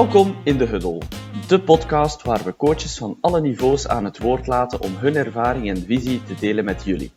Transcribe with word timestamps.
Welkom 0.00 0.36
in 0.44 0.58
de 0.58 0.64
Huddle, 0.64 1.00
de 1.48 1.60
podcast 1.60 2.22
waar 2.22 2.44
we 2.44 2.56
coaches 2.56 2.98
van 2.98 3.18
alle 3.20 3.40
niveaus 3.40 3.88
aan 3.88 4.04
het 4.04 4.18
woord 4.18 4.46
laten 4.46 4.80
om 4.82 4.94
hun 4.96 5.16
ervaring 5.16 5.68
en 5.68 5.84
visie 5.86 6.22
te 6.22 6.34
delen 6.34 6.64
met 6.64 6.84
jullie. 6.84 7.12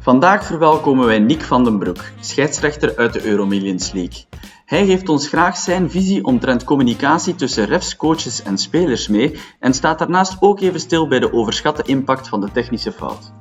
Vandaag 0.00 0.44
verwelkomen 0.44 1.06
wij 1.06 1.18
Nick 1.18 1.42
van 1.42 1.64
den 1.64 1.78
Broek, 1.78 2.04
scheidsrechter 2.20 2.96
uit 2.96 3.12
de 3.12 3.24
Euromillions 3.24 3.92
League. 3.92 4.24
Hij 4.64 4.86
geeft 4.86 5.08
ons 5.08 5.28
graag 5.28 5.56
zijn 5.56 5.90
visie 5.90 6.24
omtrent 6.24 6.64
communicatie 6.64 7.34
tussen 7.34 7.64
refs, 7.64 7.96
coaches 7.96 8.42
en 8.42 8.58
spelers 8.58 9.08
mee 9.08 9.38
en 9.60 9.74
staat 9.74 9.98
daarnaast 9.98 10.36
ook 10.40 10.60
even 10.60 10.80
stil 10.80 11.08
bij 11.08 11.18
de 11.18 11.32
overschatte 11.32 11.82
impact 11.82 12.28
van 12.28 12.40
de 12.40 12.52
technische 12.52 12.92
fout. 12.92 13.32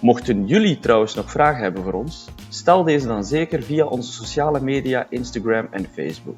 Mochten 0.00 0.46
jullie 0.46 0.78
trouwens 0.78 1.14
nog 1.14 1.30
vragen 1.30 1.62
hebben 1.62 1.82
voor 1.82 1.92
ons, 1.92 2.28
stel 2.48 2.84
deze 2.84 3.06
dan 3.06 3.24
zeker 3.24 3.62
via 3.62 3.84
onze 3.84 4.12
sociale 4.12 4.60
media, 4.60 5.06
Instagram 5.10 5.66
en 5.70 5.86
Facebook. 5.94 6.36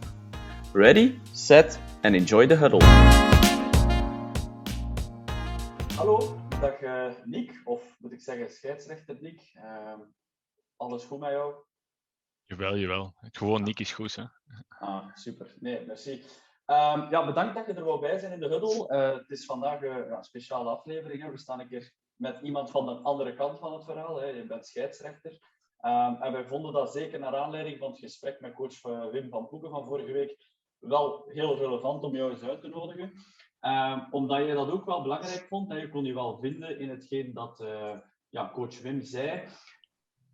Ready, 0.75 1.19
set 1.33 1.79
and 2.03 2.15
enjoy 2.15 2.47
the 2.47 2.57
huddle. 2.57 2.81
Hallo, 5.97 6.41
dag 6.61 6.83
uh, 6.83 7.13
Nick, 7.25 7.61
of 7.65 7.97
moet 7.99 8.13
ik 8.13 8.21
zeggen 8.21 8.51
scheidsrechter 8.51 9.17
Nick. 9.21 9.53
Uh, 9.55 9.95
alles 10.77 11.05
goed 11.05 11.21
met 11.21 11.31
jou? 11.31 11.55
Jawel, 12.45 12.77
jawel. 12.77 13.15
Gewoon 13.21 13.63
Nick 13.63 13.81
is 13.81 13.93
goed, 13.93 14.15
hè? 14.15 14.25
Ah, 14.69 15.07
super. 15.15 15.55
Nee, 15.61 15.87
merci. 15.87 16.13
Um, 16.67 17.11
ja, 17.11 17.27
bedankt 17.27 17.55
dat 17.55 17.67
je 17.67 17.75
er 17.75 17.85
wel 17.85 17.99
bij 17.99 18.19
zijn 18.19 18.33
in 18.33 18.41
de 18.41 18.49
huddle. 18.49 18.89
Uh, 18.89 19.19
het 19.19 19.31
is 19.31 19.45
vandaag 19.45 19.83
uh, 19.83 20.09
ja, 20.09 20.17
een 20.17 20.25
speciale 20.25 20.71
aflevering. 20.71 21.23
Hè. 21.23 21.31
We 21.31 21.39
staan 21.39 21.61
een 21.61 21.69
keer 21.69 21.93
met 22.17 22.41
iemand 22.41 22.71
van 22.71 22.87
de 22.87 22.93
andere 22.93 23.35
kant 23.35 23.59
van 23.59 23.73
het 23.73 23.85
verhaal. 23.85 24.21
Hè. 24.21 24.27
Je 24.27 24.47
bent 24.47 24.67
scheidsrechter. 24.67 25.33
Um, 25.85 26.23
en 26.23 26.33
wij 26.33 26.45
vonden 26.45 26.73
dat 26.73 26.93
zeker 26.93 27.19
naar 27.19 27.37
aanleiding 27.37 27.79
van 27.79 27.91
het 27.91 27.99
gesprek 27.99 28.41
met 28.41 28.55
coach 28.55 28.83
eh, 28.83 29.11
Wim 29.11 29.31
van 29.31 29.49
Poeken 29.49 29.71
van 29.71 29.85
vorige 29.85 30.13
week 30.13 30.37
wel 30.81 31.29
heel 31.33 31.57
relevant 31.57 32.03
om 32.03 32.17
jou 32.17 32.31
eens 32.31 32.43
uit 32.43 32.61
te 32.61 32.69
nodigen. 32.69 33.13
Um, 33.61 34.07
omdat 34.11 34.47
je 34.47 34.55
dat 34.55 34.71
ook 34.71 34.85
wel 34.85 35.03
belangrijk 35.03 35.47
vond. 35.49 35.71
En 35.71 35.79
je 35.79 35.89
kon 35.89 36.05
je 36.05 36.15
wel 36.15 36.39
vinden 36.39 36.79
in 36.79 36.89
hetgeen 36.89 37.35
dat 37.35 37.61
uh, 37.61 37.97
ja, 38.29 38.51
coach 38.53 38.81
Wim 38.81 39.03
zei. 39.03 39.49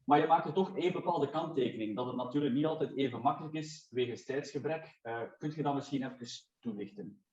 Maar 0.04 0.20
je 0.20 0.26
maakte 0.26 0.52
toch 0.52 0.76
één 0.76 0.92
bepaalde 0.92 1.30
kanttekening. 1.30 1.96
Dat 1.96 2.06
het 2.06 2.16
natuurlijk 2.16 2.54
niet 2.54 2.66
altijd 2.66 2.96
even 2.96 3.20
makkelijk 3.20 3.54
is 3.54 3.86
wegens 3.90 4.24
tijdsgebrek. 4.24 4.98
Uh, 5.02 5.20
kunt 5.38 5.54
je 5.54 5.62
dat 5.62 5.74
misschien 5.74 6.02
even 6.04 6.26
toelichten? 6.60 7.24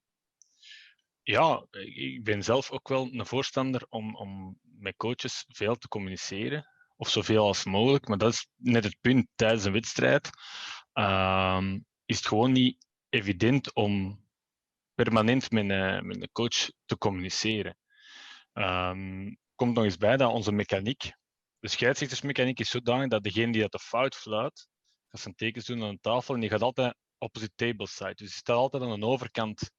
Ja, 1.24 1.66
ik 1.72 2.24
ben 2.24 2.44
zelf 2.44 2.72
ook 2.72 2.88
wel 2.88 3.08
een 3.12 3.26
voorstander 3.26 3.86
om, 3.90 4.16
om 4.16 4.60
met 4.62 4.96
coaches 4.96 5.46
veel 5.48 5.76
te 5.76 5.88
communiceren. 5.88 6.66
Of 6.98 7.10
zoveel 7.10 7.46
als 7.46 7.66
mogelijk. 7.66 8.08
Maar 8.08 8.18
dat 8.18 8.32
is 8.34 8.48
net 8.56 8.84
het 8.84 8.98
punt 9.02 9.28
tijdens 9.36 9.66
een 9.66 9.72
wedstrijd. 9.72 10.30
Uh, 10.94 11.64
is 12.06 12.18
het 12.18 12.28
gewoon 12.28 12.52
niet 12.52 12.86
evident 13.12 13.74
om 13.74 14.24
permanent 14.94 15.52
met 15.52 15.64
een, 15.64 15.72
een 15.72 16.30
coach 16.32 16.72
te 16.86 16.98
communiceren. 16.98 17.78
Um, 18.54 19.38
komt 19.56 19.76
nog 19.76 19.84
eens 19.84 19.98
bij 19.98 20.18
dat 20.18 20.32
onze 20.32 20.52
mechaniek, 20.52 21.14
de 21.60 21.68
scheidsrechtersmechaniek 21.68 22.60
is 22.60 22.70
zodanig 22.70 23.08
dat 23.08 23.24
degene 23.24 23.52
die 23.52 23.62
dat 23.62 23.72
de 23.72 23.80
fout 23.80 24.16
fluit, 24.16 24.68
gaat 25.08 25.22
zijn 25.22 25.36
tekens 25.36 25.66
doen 25.66 25.84
aan 25.84 25.94
de 25.94 26.00
tafel 26.02 26.34
en 26.34 26.40
die 26.40 26.50
gaat 26.50 26.62
altijd 26.62 26.96
opposite 27.18 27.56
table 27.56 27.88
side. 27.88 28.14
Dus 28.14 28.28
die 28.28 28.38
staat 28.38 28.56
altijd 28.56 28.84
aan 28.84 29.00
de 29.00 29.06
overkant 29.06 29.72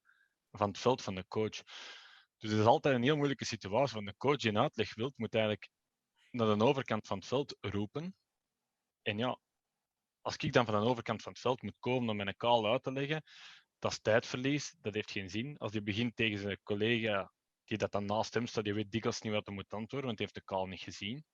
van 0.50 0.68
het 0.68 0.78
veld 0.78 1.02
van 1.02 1.14
de 1.14 1.24
coach. 1.28 1.62
Dus 2.38 2.50
het 2.50 2.60
is 2.60 2.64
altijd 2.64 2.94
een 2.94 3.02
heel 3.02 3.16
moeilijke 3.16 3.44
situatie. 3.44 3.94
Want 3.94 4.06
de 4.06 4.16
coach 4.16 4.36
die 4.36 4.50
een 4.50 4.58
uitleg 4.58 4.94
wilt, 4.94 5.18
moet 5.18 5.34
eigenlijk 5.34 5.68
naar 6.30 6.58
de 6.58 6.64
overkant 6.64 7.06
van 7.06 7.18
het 7.18 7.26
veld 7.26 7.56
roepen. 7.60 8.16
En 9.02 9.18
ja, 9.18 9.38
als 10.22 10.36
ik 10.36 10.52
dan 10.52 10.64
van 10.64 10.80
de 10.80 10.88
overkant 10.88 11.22
van 11.22 11.32
het 11.32 11.40
veld 11.40 11.62
moet 11.62 11.76
komen 11.78 12.08
om 12.08 12.16
mijn 12.16 12.36
call 12.36 12.64
uit 12.64 12.82
te 12.82 12.92
leggen, 12.92 13.22
dat 13.78 13.90
is 13.90 13.98
tijdverlies, 13.98 14.74
dat 14.80 14.94
heeft 14.94 15.10
geen 15.10 15.30
zin. 15.30 15.58
Als 15.58 15.72
die 15.72 15.82
begint 15.82 16.16
tegen 16.16 16.38
zijn 16.38 16.58
collega 16.62 17.32
die 17.64 17.78
dat 17.78 17.92
dan 17.92 18.04
naast 18.04 18.34
hem 18.34 18.46
staat, 18.46 18.64
die 18.64 18.74
weet 18.74 18.90
dikwijls 18.90 19.20
niet 19.20 19.32
wat 19.32 19.46
hij 19.46 19.54
moet 19.54 19.72
antwoorden, 19.72 20.06
want 20.06 20.18
hij 20.18 20.28
heeft 20.30 20.46
de 20.46 20.54
call 20.54 20.68
niet 20.68 20.80
gezien. 20.80 21.24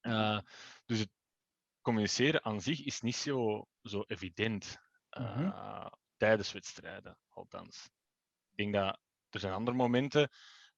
Uh, 0.00 0.40
dus 0.84 0.98
het 0.98 1.10
communiceren 1.80 2.44
aan 2.44 2.60
zich 2.60 2.84
is 2.84 3.00
niet 3.00 3.16
zo, 3.16 3.66
zo 3.82 4.04
evident 4.06 4.78
uh, 5.10 5.36
mm-hmm. 5.36 5.92
tijdens 6.16 6.52
wedstrijden, 6.52 7.18
althans. 7.28 7.90
Ik 8.54 8.56
denk 8.56 8.72
dat 8.72 8.98
er 9.30 9.40
zijn 9.40 9.52
andere 9.52 9.76
momenten 9.76 10.30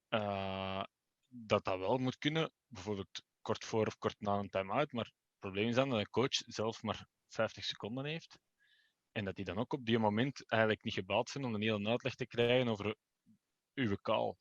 uh, 0.08 0.84
dat 1.28 1.64
dat 1.64 1.78
wel 1.78 1.98
moet 1.98 2.18
kunnen, 2.18 2.50
bijvoorbeeld 2.66 3.22
kort 3.41 3.64
voor 3.64 3.86
of 3.86 3.98
kort 3.98 4.20
na 4.20 4.38
een 4.38 4.50
time-out, 4.50 4.92
maar 4.92 5.04
het 5.04 5.38
probleem 5.38 5.68
is 5.68 5.74
dan 5.74 5.88
dat 5.88 5.98
een 5.98 6.10
coach 6.10 6.34
zelf 6.47 6.82
maar 6.82 7.06
50 7.34 7.64
seconden 7.64 8.04
heeft 8.04 8.38
en 9.12 9.24
dat 9.24 9.34
die 9.34 9.44
dan 9.44 9.58
ook 9.58 9.72
op 9.72 9.84
die 9.84 9.98
moment 9.98 10.44
eigenlijk 10.46 10.84
niet 10.84 10.94
gebouwd 10.94 11.28
zijn 11.28 11.44
om 11.44 11.54
een 11.54 11.62
hele 11.62 11.88
uitleg 11.88 12.14
te 12.14 12.26
krijgen 12.26 12.68
over 12.68 12.96
uw 13.74 13.96
call. 14.02 14.34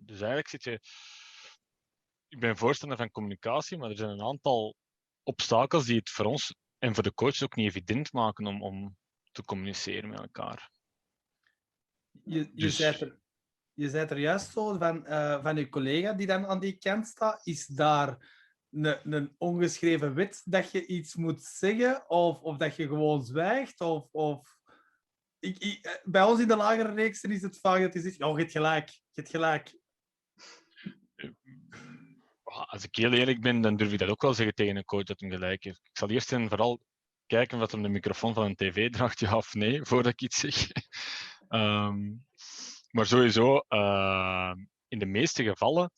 dus 0.00 0.20
eigenlijk 0.20 0.48
zit 0.48 0.64
je 0.64 0.80
ik 2.28 2.40
ben 2.40 2.56
voorstander 2.56 2.98
van 2.98 3.10
communicatie, 3.10 3.78
maar 3.78 3.90
er 3.90 3.96
zijn 3.96 4.10
een 4.10 4.22
aantal 4.22 4.76
obstakels 5.22 5.86
die 5.86 5.96
het 5.96 6.10
voor 6.10 6.24
ons 6.24 6.54
en 6.78 6.94
voor 6.94 7.02
de 7.02 7.14
coach 7.14 7.42
ook 7.42 7.56
niet 7.56 7.68
evident 7.68 8.12
maken 8.12 8.46
om, 8.46 8.62
om 8.62 8.96
te 9.32 9.44
communiceren 9.44 10.08
met 10.10 10.20
elkaar. 10.20 10.70
Je, 12.24 12.38
je, 12.38 12.50
dus... 12.54 12.76
zei, 12.76 12.96
er, 12.96 13.18
je 13.72 13.88
zei 13.88 14.06
er 14.06 14.18
juist 14.18 14.52
zo 14.52 14.78
van, 14.78 15.06
uh, 15.06 15.42
van 15.42 15.56
je 15.56 15.68
collega 15.68 16.12
die 16.12 16.26
dan 16.26 16.46
aan 16.46 16.60
die 16.60 16.78
kant 16.78 17.06
staat. 17.06 17.46
Is 17.46 17.66
daar 17.66 18.35
een, 18.76 19.14
een 19.14 19.34
ongeschreven 19.38 20.14
wet 20.14 20.42
dat 20.44 20.70
je 20.70 20.86
iets 20.86 21.14
moet 21.14 21.42
zeggen 21.42 22.10
of, 22.10 22.40
of 22.40 22.56
dat 22.56 22.76
je 22.76 22.86
gewoon 22.86 23.24
zwijgt? 23.24 23.80
Of, 23.80 24.08
of... 24.10 24.54
Ik, 25.38 25.58
ik, 25.58 25.84
eh, 25.84 25.92
bij 26.04 26.22
ons 26.22 26.40
in 26.40 26.48
de 26.48 26.56
lagere 26.56 26.94
reeksen 26.94 27.30
is 27.30 27.42
het 27.42 27.58
vaak 27.60 27.80
dat 27.80 27.92
je 27.92 28.00
zegt, 28.00 28.22
oh, 28.22 28.32
je 28.32 28.40
hebt 28.40 28.52
gelijk, 28.52 28.88
je 28.88 29.20
hebt 29.20 29.30
gelijk 29.30 29.74
als 32.64 32.84
ik 32.84 32.96
heel 32.96 33.12
eerlijk 33.12 33.40
ben, 33.40 33.60
dan 33.60 33.76
durf 33.76 33.92
ik 33.92 33.98
dat 33.98 34.08
ook 34.08 34.22
wel 34.22 34.34
zeggen 34.34 34.54
tegen 34.54 34.76
een 34.76 34.84
coach 34.84 35.04
dat 35.04 35.20
hij 35.20 35.30
gelijk 35.30 35.64
heeft. 35.64 35.80
Ik 35.82 35.98
zal 35.98 36.08
eerst 36.08 36.32
en 36.32 36.48
vooral 36.48 36.80
kijken 37.26 37.58
wat 37.58 37.72
hem 37.72 37.82
de 37.82 37.88
microfoon 37.88 38.34
van 38.34 38.44
een 38.44 38.54
tv 38.54 38.90
draagt, 38.90 39.18
ja 39.18 39.36
of 39.36 39.54
nee, 39.54 39.84
voordat 39.86 40.12
ik 40.12 40.22
iets 40.22 40.38
zeg. 40.38 40.70
um, 41.48 42.26
maar 42.90 43.06
sowieso, 43.06 43.64
uh, 43.68 44.52
in 44.88 44.98
de 44.98 45.06
meeste 45.06 45.42
gevallen 45.42 45.90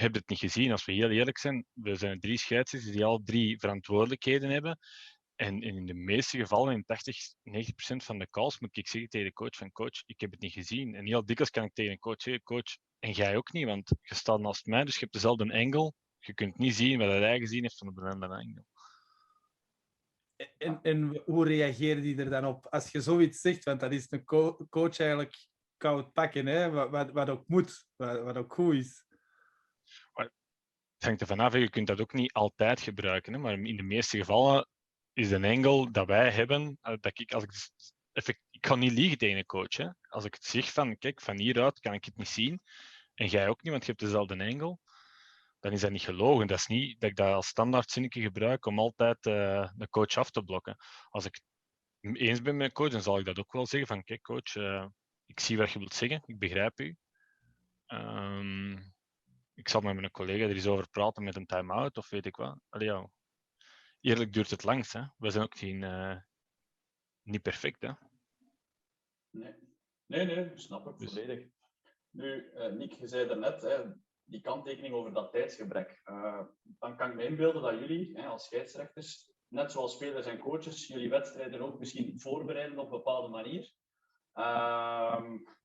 heb 0.00 0.12
je 0.12 0.18
het 0.18 0.28
niet 0.28 0.38
gezien. 0.38 0.70
Als 0.70 0.84
we 0.84 0.92
heel 0.92 1.10
eerlijk 1.10 1.38
zijn, 1.38 1.66
we 1.72 1.94
zijn 1.94 2.20
drie 2.20 2.38
scheidsrechters 2.38 2.94
die 2.94 3.04
al 3.04 3.22
drie 3.24 3.58
verantwoordelijkheden 3.58 4.50
hebben. 4.50 4.78
En 5.34 5.62
in 5.62 5.86
de 5.86 5.94
meeste 5.94 6.38
gevallen, 6.38 6.74
in 6.74 6.84
80, 6.84 7.16
90% 7.44 7.96
van 7.96 8.18
de 8.18 8.30
calls, 8.30 8.60
moet 8.60 8.76
ik 8.76 8.88
zeggen 8.88 9.10
tegen 9.10 9.26
de 9.26 9.32
coach 9.32 9.56
van 9.56 9.72
coach, 9.72 10.02
ik 10.06 10.20
heb 10.20 10.30
het 10.30 10.40
niet 10.40 10.52
gezien. 10.52 10.94
En 10.94 11.06
heel 11.06 11.24
dikwijls 11.24 11.50
kan 11.50 11.64
ik 11.64 11.74
tegen 11.74 11.92
een 11.92 11.98
coach 11.98 12.22
zeggen, 12.22 12.42
coach, 12.42 12.76
en 12.98 13.10
jij 13.10 13.36
ook 13.36 13.52
niet, 13.52 13.64
want 13.64 13.90
je 14.02 14.14
staat 14.14 14.40
naast 14.40 14.66
mij, 14.66 14.84
dus 14.84 14.94
je 14.94 15.00
hebt 15.00 15.12
dezelfde 15.12 15.52
angle. 15.52 15.92
Je 16.18 16.34
kunt 16.34 16.58
niet 16.58 16.74
zien 16.74 16.98
wat 16.98 17.08
hij 17.08 17.38
gezien 17.38 17.62
heeft 17.62 17.78
van 17.78 17.94
de 17.94 18.00
andere 18.00 18.34
angle. 18.34 18.64
En, 20.58 20.78
en 20.82 21.22
hoe 21.24 21.46
reageerde 21.46 22.00
die 22.00 22.18
er 22.18 22.30
dan 22.30 22.44
op 22.44 22.66
als 22.66 22.90
je 22.90 23.00
zoiets 23.00 23.40
zegt? 23.40 23.64
Want 23.64 23.80
dat 23.80 23.92
is 23.92 24.06
een 24.10 24.24
co 24.24 24.66
coach 24.70 24.98
eigenlijk 24.98 25.36
koud 25.76 26.12
pakken, 26.12 26.46
hè? 26.46 26.70
Wat, 26.70 26.90
wat, 26.90 27.10
wat 27.10 27.28
ook 27.28 27.48
moet, 27.48 27.86
wat, 27.96 28.22
wat 28.22 28.36
ook 28.36 28.52
goed 28.52 28.74
is. 28.74 29.05
Het 30.96 31.04
hangt 31.04 31.20
er 31.20 31.26
vanaf, 31.26 31.52
je 31.52 31.70
kunt 31.70 31.86
dat 31.86 32.00
ook 32.00 32.12
niet 32.12 32.32
altijd 32.32 32.80
gebruiken, 32.80 33.40
maar 33.40 33.52
in 33.52 33.76
de 33.76 33.82
meeste 33.82 34.18
gevallen 34.18 34.68
is 35.12 35.28
de 35.28 35.48
angle 35.48 35.90
dat 35.90 36.06
wij 36.06 36.30
hebben, 36.30 36.78
eh, 36.80 36.94
dat 37.00 37.18
ik, 37.18 37.32
als 37.32 37.44
ik, 38.12 38.40
ik 38.50 38.60
kan 38.60 38.78
niet 38.78 38.92
liegen 38.92 39.18
tegen 39.18 39.36
een 39.38 39.46
coach. 39.46 39.76
Hè? 39.76 39.88
Als 40.08 40.24
ik 40.24 40.34
het 40.34 40.44
zeg 40.44 40.72
van, 40.72 40.98
kijk, 40.98 41.20
van 41.20 41.38
hieruit 41.38 41.80
kan 41.80 41.92
ik 41.92 42.04
het 42.04 42.16
niet 42.16 42.28
zien, 42.28 42.60
en 43.14 43.26
jij 43.26 43.48
ook 43.48 43.62
niet, 43.62 43.72
want 43.72 43.84
je 43.84 43.90
hebt 43.90 44.02
dezelfde 44.02 44.44
angle, 44.44 44.78
dan 45.60 45.72
is 45.72 45.80
dat 45.80 45.90
niet 45.90 46.02
gelogen. 46.02 46.46
Dat 46.46 46.58
is 46.58 46.66
niet 46.66 47.00
dat 47.00 47.10
ik 47.10 47.16
dat 47.16 47.32
als 47.32 47.46
standaard 47.46 47.90
zinnetje 47.90 48.20
gebruik 48.20 48.66
om 48.66 48.78
altijd 48.78 49.26
uh, 49.26 49.68
de 49.74 49.88
coach 49.88 50.16
af 50.16 50.30
te 50.30 50.42
blokken. 50.42 50.76
Als 51.08 51.24
ik 51.24 51.40
het 52.00 52.16
eens 52.16 52.42
ben 52.42 52.56
met 52.56 52.66
een 52.66 52.72
coach, 52.72 52.90
dan 52.90 53.02
zal 53.02 53.18
ik 53.18 53.24
dat 53.24 53.38
ook 53.38 53.52
wel 53.52 53.66
zeggen 53.66 53.88
van, 53.88 54.04
kijk 54.04 54.22
coach, 54.22 54.54
uh, 54.54 54.86
ik 55.26 55.40
zie 55.40 55.56
wat 55.56 55.70
je 55.70 55.78
wilt 55.78 55.94
zeggen, 55.94 56.22
ik 56.24 56.38
begrijp 56.38 56.80
u. 56.80 56.96
Um, 57.86 58.94
ik 59.56 59.68
zal 59.68 59.80
met 59.80 59.94
mijn 59.94 60.10
collega 60.10 60.44
er 60.44 60.54
eens 60.54 60.66
over 60.66 60.88
praten 60.88 61.24
met 61.24 61.36
een 61.36 61.46
time-out 61.46 61.96
of 61.96 62.10
weet 62.10 62.26
ik 62.26 62.36
wat. 62.36 62.58
Allee, 62.68 62.88
ja. 62.88 63.10
Eerlijk 64.00 64.32
duurt 64.32 64.50
het 64.50 64.64
langst. 64.64 64.92
Hè. 64.92 65.02
We 65.16 65.30
zijn 65.30 65.44
ook 65.44 65.58
geen, 65.58 65.82
uh, 65.82 66.16
niet 67.22 67.42
perfect. 67.42 67.80
Hè. 67.80 67.90
Nee. 69.30 69.54
nee, 70.06 70.26
nee, 70.26 70.50
snap 70.54 70.88
ik 70.88 70.98
dus, 70.98 71.12
volledig. 71.12 71.48
Nu, 72.10 72.50
uh, 72.54 72.72
Nick, 72.72 72.92
je 72.92 73.06
zei 73.06 73.26
daarnet, 73.26 73.62
hè, 73.62 73.84
die 74.24 74.40
kanttekening 74.40 74.94
over 74.94 75.12
dat 75.12 75.32
tijdsgebrek. 75.32 76.00
Uh, 76.04 76.46
dan 76.62 76.96
kan 76.96 77.10
ik 77.10 77.16
me 77.16 77.24
inbeelden 77.24 77.62
dat 77.62 77.78
jullie 77.78 78.16
hè, 78.16 78.26
als 78.26 78.44
scheidsrechters, 78.44 79.32
net 79.48 79.72
zoals 79.72 79.94
spelers 79.94 80.26
en 80.26 80.38
coaches, 80.38 80.86
jullie 80.86 81.08
wedstrijden 81.08 81.60
ook 81.60 81.78
misschien 81.78 82.20
voorbereiden 82.20 82.78
op 82.78 82.84
een 82.84 82.96
bepaalde 82.96 83.28
manier. 83.28 83.72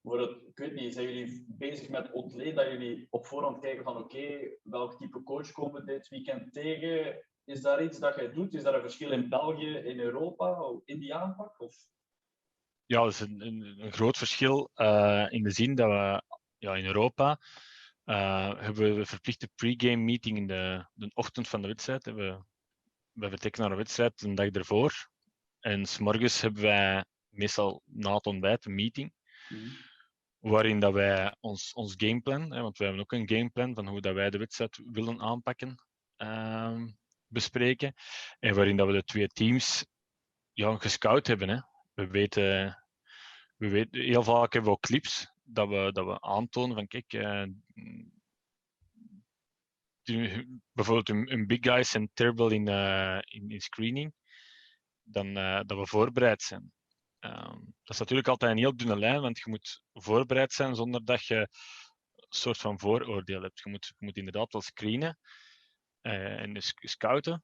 Voor 0.01 0.19
het, 0.19 0.31
ik 0.31 0.57
weet 0.57 0.73
niet, 0.73 0.93
zijn 0.93 1.07
jullie 1.07 1.45
bezig 1.47 1.89
met 1.89 2.11
ontleed 2.11 2.55
dat 2.55 2.67
jullie 2.67 3.07
op 3.09 3.25
voorhand 3.25 3.59
kijken 3.59 3.83
van 3.83 3.97
oké, 3.97 4.57
welk 4.63 4.97
type 4.97 5.23
coach 5.23 5.51
komen 5.51 5.85
dit 5.85 6.07
weekend 6.07 6.53
tegen? 6.53 7.25
Is 7.43 7.61
daar 7.61 7.83
iets 7.83 7.99
dat 7.99 8.15
jij 8.15 8.31
doet? 8.31 8.53
Is 8.53 8.63
daar 8.63 8.73
een 8.73 8.81
verschil 8.81 9.11
in 9.11 9.29
België, 9.29 9.75
in 9.75 9.99
Europa, 9.99 10.79
in 10.85 10.99
die 10.99 11.15
aanpak? 11.15 11.59
Of? 11.61 11.75
ja, 12.91 13.03
dat 13.03 13.11
is 13.11 13.19
een, 13.19 13.45
een, 13.45 13.75
een 13.79 13.93
groot 13.93 14.17
verschil 14.17 14.69
uh, 14.75 15.25
in 15.29 15.43
de 15.43 15.51
zin 15.51 15.75
dat 15.75 15.87
we 15.87 16.23
ja, 16.57 16.75
in 16.75 16.85
Europa 16.85 17.39
uh, 18.05 18.61
hebben 18.61 18.93
we 18.93 18.99
een 18.99 19.05
verplichte 19.05 19.49
pre-game 19.55 20.03
meeting 20.03 20.37
in 20.37 20.47
de, 20.47 20.85
de 20.93 21.11
ochtend 21.13 21.47
van 21.47 21.61
de 21.61 21.67
wedstrijd. 21.67 22.05
We, 22.05 22.43
we 23.11 23.29
vertrekken 23.29 23.61
naar 23.61 23.69
de 23.69 23.77
wedstrijd 23.77 24.21
een 24.21 24.35
dag 24.35 24.49
ervoor. 24.49 25.09
En 25.59 25.85
s'morgens 25.85 26.41
hebben 26.41 26.61
wij 26.61 27.05
meestal 27.31 27.81
na 27.85 28.13
het 28.13 28.25
ontbijt 28.25 28.65
een 28.65 28.75
meeting. 28.75 29.13
Mm. 29.49 29.71
Waarin 30.39 30.79
dat 30.79 30.93
wij 30.93 31.35
ons, 31.39 31.73
ons 31.73 31.93
gameplan, 31.97 32.53
hè, 32.53 32.61
want 32.61 32.77
we 32.77 32.83
hebben 32.83 33.01
ook 33.01 33.11
een 33.11 33.29
gameplan 33.29 33.73
van 33.73 33.87
hoe 33.87 34.01
dat 34.01 34.13
wij 34.13 34.29
de 34.29 34.37
wedstrijd 34.37 34.81
willen 34.85 35.21
aanpakken, 35.21 35.75
uh, 36.17 36.83
bespreken. 37.27 37.93
En 38.39 38.55
waarin 38.55 38.77
dat 38.77 38.87
we 38.87 38.93
de 38.93 39.03
twee 39.03 39.27
teams 39.27 39.85
ja, 40.53 40.75
gescout 40.77 41.27
hebben. 41.27 41.49
Hè. 41.49 41.59
We 41.93 42.07
weten, 42.07 42.77
we 43.57 43.69
weten, 43.69 44.01
heel 44.01 44.23
vaak 44.23 44.53
hebben 44.53 44.71
we 44.71 44.77
ook 44.77 44.81
clips 44.81 45.31
dat 45.43 45.67
we, 45.67 45.89
dat 45.91 46.05
we 46.05 46.21
aantonen 46.21 46.75
van 46.75 46.87
kijk, 46.87 47.13
uh, 47.13 47.45
bijvoorbeeld 50.71 51.09
een, 51.09 51.31
een, 51.31 51.47
big 51.47 51.57
guys 51.61 51.89
zijn 51.89 52.09
terrible 52.13 52.53
in, 52.53 52.67
uh, 52.67 53.17
in, 53.21 53.49
in, 53.49 53.61
screening, 53.61 54.13
dan 55.03 55.27
uh, 55.27 55.59
dat 55.65 55.77
we 55.77 55.87
voorbereid 55.87 56.41
zijn. 56.41 56.71
Um, 57.25 57.73
dat 57.83 57.93
is 57.93 57.99
natuurlijk 57.99 58.27
altijd 58.27 58.51
een 58.51 58.57
heel 58.57 58.75
dunne 58.75 58.97
lijn, 58.97 59.21
want 59.21 59.37
je 59.37 59.49
moet 59.49 59.81
voorbereid 59.93 60.51
zijn 60.51 60.75
zonder 60.75 61.05
dat 61.05 61.25
je 61.25 61.35
een 61.35 61.47
soort 62.29 62.57
van 62.57 62.79
vooroordeel 62.79 63.41
hebt. 63.41 63.59
Je 63.59 63.69
moet, 63.69 63.85
je 63.85 64.05
moet 64.05 64.17
inderdaad 64.17 64.51
wel 64.51 64.61
screenen 64.61 65.19
en 66.01 66.61
scouten, 66.79 67.43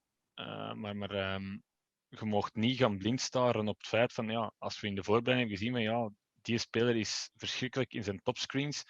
maar, 0.74 0.96
maar 0.96 1.34
um, 1.34 1.64
je 2.08 2.26
mocht 2.26 2.56
niet 2.56 2.78
gaan 2.78 2.98
blind 2.98 3.22
staren 3.22 3.68
op 3.68 3.78
het 3.78 3.88
feit 3.88 4.14
van, 4.14 4.30
ja, 4.30 4.54
als 4.58 4.80
we 4.80 4.88
in 4.88 4.96
de 4.96 5.04
voorbereiding 5.04 5.50
hebben 5.50 5.58
gezien, 5.58 5.88
van, 5.88 6.02
ja, 6.02 6.10
die 6.42 6.58
speler 6.58 6.96
is 6.96 7.30
verschrikkelijk 7.36 7.94
in 7.94 8.04
zijn 8.04 8.22
topscreens, 8.24 8.84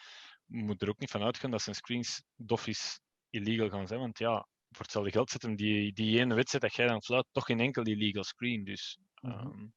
moet 0.45 0.81
er 0.81 0.89
ook 0.89 0.99
niet 0.99 1.11
van 1.11 1.23
uitgaan 1.23 1.51
dat 1.51 1.61
zijn 1.61 1.75
screens 1.75 2.21
dof 2.35 2.67
is 2.67 2.99
illegal 3.29 3.69
gaan 3.69 3.87
zijn. 3.87 3.99
Want 3.99 4.17
ja, 4.17 4.47
voor 4.69 4.81
hetzelfde 4.81 5.11
geld 5.11 5.29
zetten 5.29 5.55
die, 5.55 5.93
die 5.93 6.19
ene 6.19 6.35
wedstrijd 6.35 6.63
dat 6.63 6.75
jij 6.75 6.87
dan 6.87 7.03
fluit 7.03 7.25
toch 7.31 7.45
geen 7.45 7.59
enkel 7.59 7.83
illegal 7.83 8.23
screen. 8.23 8.63
Dus, 8.63 8.99
um, 9.21 9.73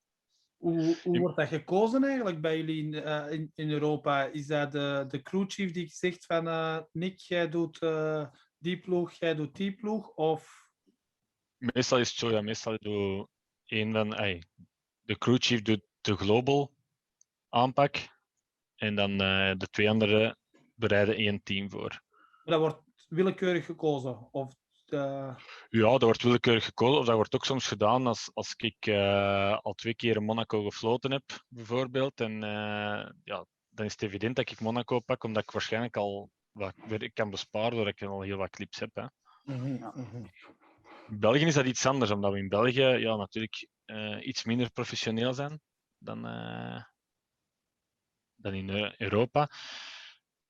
hoe, 0.60 0.96
hoe 1.02 1.18
wordt 1.18 1.36
dat 1.36 1.48
gekozen 1.48 2.04
eigenlijk 2.04 2.40
bij 2.40 2.56
jullie 2.56 2.84
in, 2.84 2.92
uh, 2.92 3.32
in, 3.32 3.52
in, 3.54 3.70
Europa? 3.70 4.24
Is 4.24 4.46
dat 4.46 4.72
de, 4.72 5.04
de 5.08 5.22
crewchief 5.22 5.72
die 5.72 5.88
zegt 5.88 6.24
van 6.24 6.46
uh, 6.46 6.78
Nick, 6.92 7.18
jij 7.18 7.48
doet 7.48 7.82
uh, 7.82 8.26
die 8.58 8.78
ploeg, 8.78 9.12
jij 9.12 9.34
doet 9.34 9.56
die 9.56 9.74
ploeg? 9.74 10.08
Of 10.14 10.68
Meestal 11.56 11.98
is 11.98 12.08
het 12.08 12.18
zo, 12.18 12.30
ja. 12.30 12.40
Meestal 12.40 12.76
doe 12.78 13.28
één 13.66 13.92
van... 13.92 14.14
Ay, 14.14 14.42
de 15.00 15.18
crewchief 15.18 15.62
doet 15.62 15.82
de 16.00 16.16
global 16.16 16.72
aanpak. 17.48 18.18
En 18.76 18.94
dan 18.94 19.18
de 19.58 19.68
twee 19.70 19.90
anderen 19.90 20.38
bereiden 20.74 21.14
één 21.16 21.42
team 21.42 21.70
voor. 21.70 22.02
Dat 22.44 22.60
wordt 22.60 22.82
willekeurig 23.08 23.64
gekozen? 23.64 24.32
Of 24.32 24.54
de... 24.90 25.34
Ja, 25.68 25.90
dat 25.90 26.02
wordt 26.02 26.22
willekeurig 26.22 26.64
gekozen. 26.64 26.98
Of 26.98 27.06
dat 27.06 27.14
wordt 27.14 27.34
ook 27.34 27.44
soms 27.44 27.66
gedaan 27.66 28.06
als, 28.06 28.30
als 28.34 28.54
ik 28.56 28.86
uh, 28.86 29.58
al 29.58 29.72
twee 29.72 29.94
keer 29.94 30.16
in 30.16 30.24
Monaco 30.24 30.62
gefloten 30.62 31.10
heb, 31.10 31.22
bijvoorbeeld. 31.48 32.20
En 32.20 32.32
uh, 32.32 33.08
ja, 33.24 33.46
dan 33.68 33.86
is 33.86 33.92
het 33.92 34.02
evident 34.02 34.36
dat 34.36 34.50
ik 34.50 34.60
Monaco 34.60 35.00
pak, 35.00 35.24
omdat 35.24 35.42
ik 35.42 35.50
waarschijnlijk 35.50 35.96
al 35.96 36.30
wat 36.52 36.74
werk 36.88 37.14
kan 37.14 37.30
besparen 37.30 37.70
doordat 37.70 38.00
ik 38.00 38.08
al 38.08 38.20
heel 38.20 38.36
wat 38.36 38.50
clips 38.50 38.78
heb. 38.78 38.90
Hè. 38.94 39.04
Mm 39.44 39.60
-hmm. 39.60 40.30
In 41.08 41.20
België 41.20 41.44
is 41.44 41.54
dat 41.54 41.66
iets 41.66 41.86
anders, 41.86 42.10
omdat 42.10 42.32
we 42.32 42.38
in 42.38 42.48
België 42.48 42.82
ja, 42.82 43.16
natuurlijk 43.16 43.68
iets 44.20 44.44
minder 44.44 44.70
professioneel 44.70 45.34
zijn 45.34 45.60
dan, 45.98 46.22
dan 48.36 48.54
in 48.54 48.94
Europa. 48.96 49.50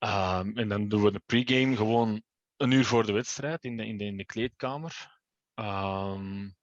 Um, 0.03 0.57
en 0.57 0.67
dan 0.67 0.87
doen 0.87 1.03
we 1.03 1.11
de 1.11 1.21
pregame 1.25 1.75
gewoon 1.75 2.23
een 2.61 2.71
uur 2.71 2.85
voor 2.85 3.05
de 3.05 3.11
wedstrijd 3.11 3.63
in 3.63 3.77
de, 3.77 3.85
in 3.85 3.97
de, 3.97 4.05
in 4.05 4.17
de 4.17 4.25
kleedkamer. 4.25 5.19
Um, 5.55 6.55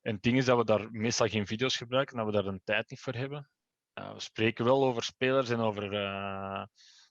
en 0.00 0.14
het 0.14 0.22
ding 0.22 0.36
is 0.36 0.44
dat 0.44 0.56
we 0.58 0.64
daar 0.64 0.90
meestal 0.90 1.28
geen 1.28 1.46
video's 1.46 1.76
gebruiken, 1.76 2.16
dat 2.16 2.26
we 2.26 2.32
daar 2.32 2.46
een 2.46 2.64
tijd 2.64 2.90
niet 2.90 3.00
voor 3.00 3.14
hebben. 3.14 3.50
Uh, 3.94 4.12
we 4.12 4.20
spreken 4.20 4.64
wel 4.64 4.84
over 4.84 5.02
spelers 5.02 5.50
en 5.50 5.58
over, 5.58 5.92
uh, 5.92 6.64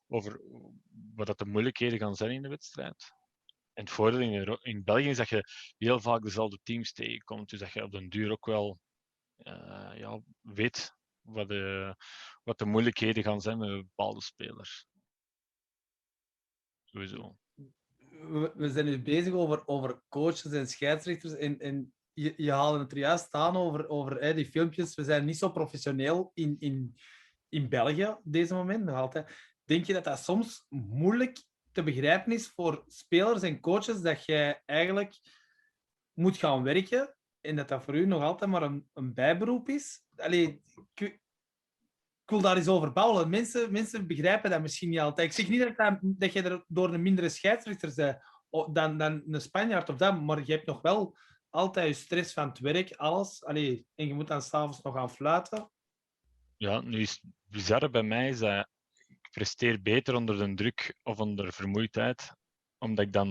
over 0.07 0.41
wat 1.15 1.27
dat 1.27 1.37
de 1.37 1.45
moeilijkheden 1.45 1.99
gaan 1.99 2.15
zijn 2.15 2.31
in 2.31 2.41
de 2.41 2.49
wedstrijd. 2.49 3.11
En 3.73 3.83
het 3.83 3.93
voordeel 3.93 4.19
in, 4.19 4.57
in 4.61 4.83
België 4.83 5.09
is 5.09 5.17
dat 5.17 5.29
je 5.29 5.49
heel 5.77 5.99
vaak 5.99 6.21
dezelfde 6.21 6.59
teams 6.63 6.93
tegenkomt. 6.93 7.49
Dus 7.49 7.59
dat 7.59 7.71
je 7.71 7.83
op 7.83 7.91
den 7.91 8.09
duur 8.09 8.31
ook 8.31 8.45
wel 8.45 8.79
uh, 9.37 9.91
ja, 9.95 10.21
weet 10.41 10.93
wat 11.21 11.47
de, 11.47 11.95
wat 12.43 12.57
de 12.57 12.65
moeilijkheden 12.65 13.23
gaan 13.23 13.41
zijn 13.41 13.57
met 13.57 13.69
bepaalde 13.69 14.21
spelers. 14.21 14.85
Sowieso. 16.83 17.37
We, 18.55 18.69
zijn 18.69 18.85
nu 18.85 19.01
bezig 19.01 19.33
over, 19.33 19.61
over 19.65 20.01
coaches 20.09 20.51
en 20.51 20.67
scheidsrechters. 20.67 21.33
En, 21.33 21.93
je, 22.13 22.33
je 22.37 22.51
haalde 22.51 22.79
het 22.79 22.91
er 22.91 22.97
juist 22.97 23.31
aan 23.31 23.55
over, 23.55 23.89
over 23.89 24.35
die 24.35 24.45
filmpjes. 24.45 24.95
We 24.95 25.03
zijn 25.03 25.25
niet 25.25 25.37
zo 25.37 25.49
professioneel 25.49 26.31
in, 26.33 26.55
in, 26.59 26.95
in 27.49 27.69
België 27.69 28.07
op 28.07 28.21
deze 28.23 28.53
moment 28.53 28.83
nog 28.83 28.95
altijd. 28.95 29.31
Denk 29.65 29.85
je 29.85 29.93
dat 29.93 30.03
dat 30.03 30.19
soms 30.19 30.65
moeilijk 30.69 31.43
te 31.71 31.83
begrijpen 31.83 32.31
is 32.31 32.47
voor 32.47 32.83
spelers 32.87 33.41
en 33.41 33.59
coaches 33.59 34.01
dat 34.01 34.25
jij 34.25 34.61
eigenlijk 34.65 35.19
moet 36.13 36.37
gaan 36.37 36.63
werken 36.63 37.15
en 37.41 37.55
dat 37.55 37.67
dat 37.67 37.83
voor 37.83 37.95
u 37.95 38.05
nog 38.05 38.23
altijd 38.23 38.51
maar 38.51 38.63
een, 38.63 38.89
een 38.93 39.13
bijberoep 39.13 39.69
is? 39.69 40.01
Ik, 42.29 42.35
wil 42.35 42.41
daar 42.41 42.57
eens 42.57 42.67
over 42.67 42.93
bouwen. 42.93 43.29
Mensen, 43.29 43.71
mensen 43.71 44.07
begrijpen 44.07 44.49
dat 44.49 44.61
misschien 44.61 44.89
niet 44.89 44.99
altijd. 44.99 45.27
Ik 45.27 45.33
zeg 45.33 45.49
niet 45.49 45.77
dat, 45.77 45.99
dat 46.01 46.33
je 46.33 46.41
er 46.41 46.63
door 46.67 46.93
een 46.93 47.01
mindere 47.01 47.29
scheidsrechter 47.29 47.93
bent 47.95 48.17
dan, 48.75 48.97
dan 48.97 49.23
een 49.31 49.41
Spanjaard 49.41 49.89
of 49.89 49.95
dat, 49.95 50.21
maar 50.21 50.45
je 50.45 50.51
hebt 50.51 50.65
nog 50.65 50.81
wel 50.81 51.17
altijd 51.49 51.87
je 51.87 51.93
stress 51.93 52.33
van 52.33 52.47
het 52.47 52.59
werk, 52.59 52.91
alles. 52.91 53.43
Allee, 53.43 53.85
en 53.95 54.07
je 54.07 54.13
moet 54.13 54.27
dan 54.27 54.41
s'avonds 54.41 54.81
nog 54.81 54.93
gaan 54.93 55.11
fluiten. 55.11 55.71
Ja, 56.57 56.81
nu 56.81 56.99
is 56.99 57.11
het 57.11 57.21
bizarre 57.43 57.89
bij 57.89 58.03
mij 58.03 58.27
is 58.27 58.39
dat 58.39 58.67
presteer 59.31 59.81
beter 59.81 60.15
onder 60.15 60.37
de 60.37 60.53
druk 60.53 60.95
of 61.03 61.19
onder 61.19 61.53
vermoeidheid. 61.53 62.33
Omdat 62.77 63.05
ik 63.05 63.13
dan 63.13 63.27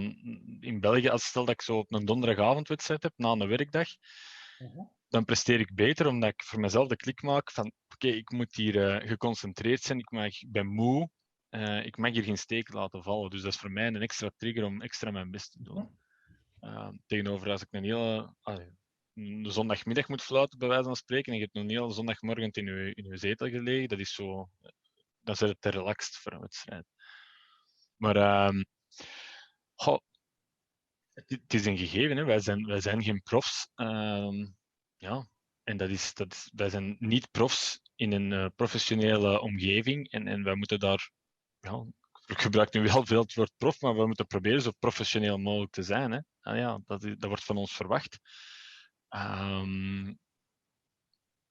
in 0.61 0.81
België, 0.81 1.09
als 1.09 1.25
stel 1.25 1.45
dat 1.45 1.55
ik 1.55 1.63
zo 1.63 1.79
op 1.79 1.93
een 1.93 2.05
donderdagavondwedstrijd 2.05 3.03
heb 3.03 3.13
na 3.17 3.31
een 3.31 3.49
werkdag, 3.49 3.89
uh-huh. 4.59 4.87
dan 5.09 5.25
presteer 5.25 5.61
ik 5.61 5.75
beter 5.75 6.07
omdat 6.07 6.31
ik 6.31 6.43
voor 6.43 6.61
mezelf 6.61 6.89
de 6.89 6.97
klik 6.97 7.23
maak 7.23 7.51
van 7.51 7.73
oké, 7.99 8.17
ik 8.17 8.31
moet 8.31 8.55
hier 8.55 8.75
uh, 8.75 9.09
geconcentreerd 9.09 9.83
zijn, 9.83 9.99
ik, 9.99 10.11
mag, 10.11 10.41
ik 10.41 10.53
ben 10.53 10.67
moe, 10.67 11.11
uh, 11.51 11.85
ik 11.85 11.97
mag 11.97 12.13
hier 12.13 12.23
geen 12.23 12.39
steek 12.39 12.73
laten 12.73 13.03
vallen. 13.03 13.31
Dus 13.31 13.43
dat 13.43 13.53
is 13.53 13.59
voor 13.59 13.71
mij 13.71 13.87
een 13.87 14.03
extra 14.03 14.31
trigger 14.37 14.65
om 14.65 14.83
extra 14.83 15.11
mijn 15.11 15.31
best 15.31 15.53
te 15.53 15.63
doen. 15.63 15.99
Uh, 16.61 16.89
tegenover 17.07 17.51
als 17.51 17.63
ik 17.63 17.69
een 17.71 17.85
hele 17.85 18.35
zondagmiddag 19.43 20.09
moet 20.09 20.23
fluiten, 20.23 20.59
bij 20.59 20.69
wijze 20.69 20.85
van 20.85 20.97
spreken, 20.97 21.33
en 21.33 21.39
je 21.39 21.45
hebt 21.45 21.57
een 21.57 21.71
hele 21.71 21.93
zondagmorgen 21.93 22.51
in 22.51 22.65
je, 23.05 23.17
zetel 23.17 23.49
gelegen, 23.49 23.89
dat 23.89 23.99
is 23.99 24.15
zo 24.15 24.51
dan 25.21 25.37
zit 25.37 25.49
het 25.49 25.61
te 25.61 25.69
relaxed 25.71 26.17
voor 26.17 26.33
een 26.33 26.41
wedstrijd. 26.41 26.87
Maar 27.97 28.53
goh, 29.75 29.99
het, 31.13 31.55
is 31.55 31.67
een 31.67 31.79
gegeven, 31.79 32.17
hè. 32.17 32.25
Wij, 32.25 32.41
zijn, 32.41 32.67
wij 32.67 32.81
zijn 32.81 33.03
geen 33.03 33.23
profs. 33.23 33.69
Um, 33.75 34.57
ja. 34.97 35.29
En 35.69 35.77
dat 35.77 35.89
is, 35.89 36.15
dat 36.15 36.49
wij 36.55 36.69
zijn 36.69 36.97
niet 36.99 37.31
profs 37.31 37.81
in 37.99 38.13
een 38.13 38.31
uh, 38.31 38.47
professionele 38.57 39.41
omgeving. 39.41 40.11
En, 40.11 40.29
en 40.29 40.43
wij 40.43 40.55
moeten 40.55 40.79
daar, 40.79 41.11
ja, 41.61 41.85
ik 42.27 42.41
gebruik 42.41 42.73
nu 42.73 42.83
wel 42.83 43.07
veel 43.07 43.21
het 43.21 43.35
woord 43.35 43.53
prof, 43.57 43.81
maar 43.81 43.95
we 43.95 44.07
moeten 44.07 44.27
proberen 44.27 44.63
zo 44.63 44.71
professioneel 44.79 45.39
mogelijk 45.39 45.73
te 45.73 45.83
zijn. 45.83 46.13
Hè. 46.13 46.21
Ah, 46.41 46.57
ja, 46.57 46.81
dat, 46.87 47.01
dat 47.01 47.25
wordt 47.25 47.45
van 47.45 47.57
ons 47.57 47.73
verwacht. 47.73 48.19
Um, 49.09 50.19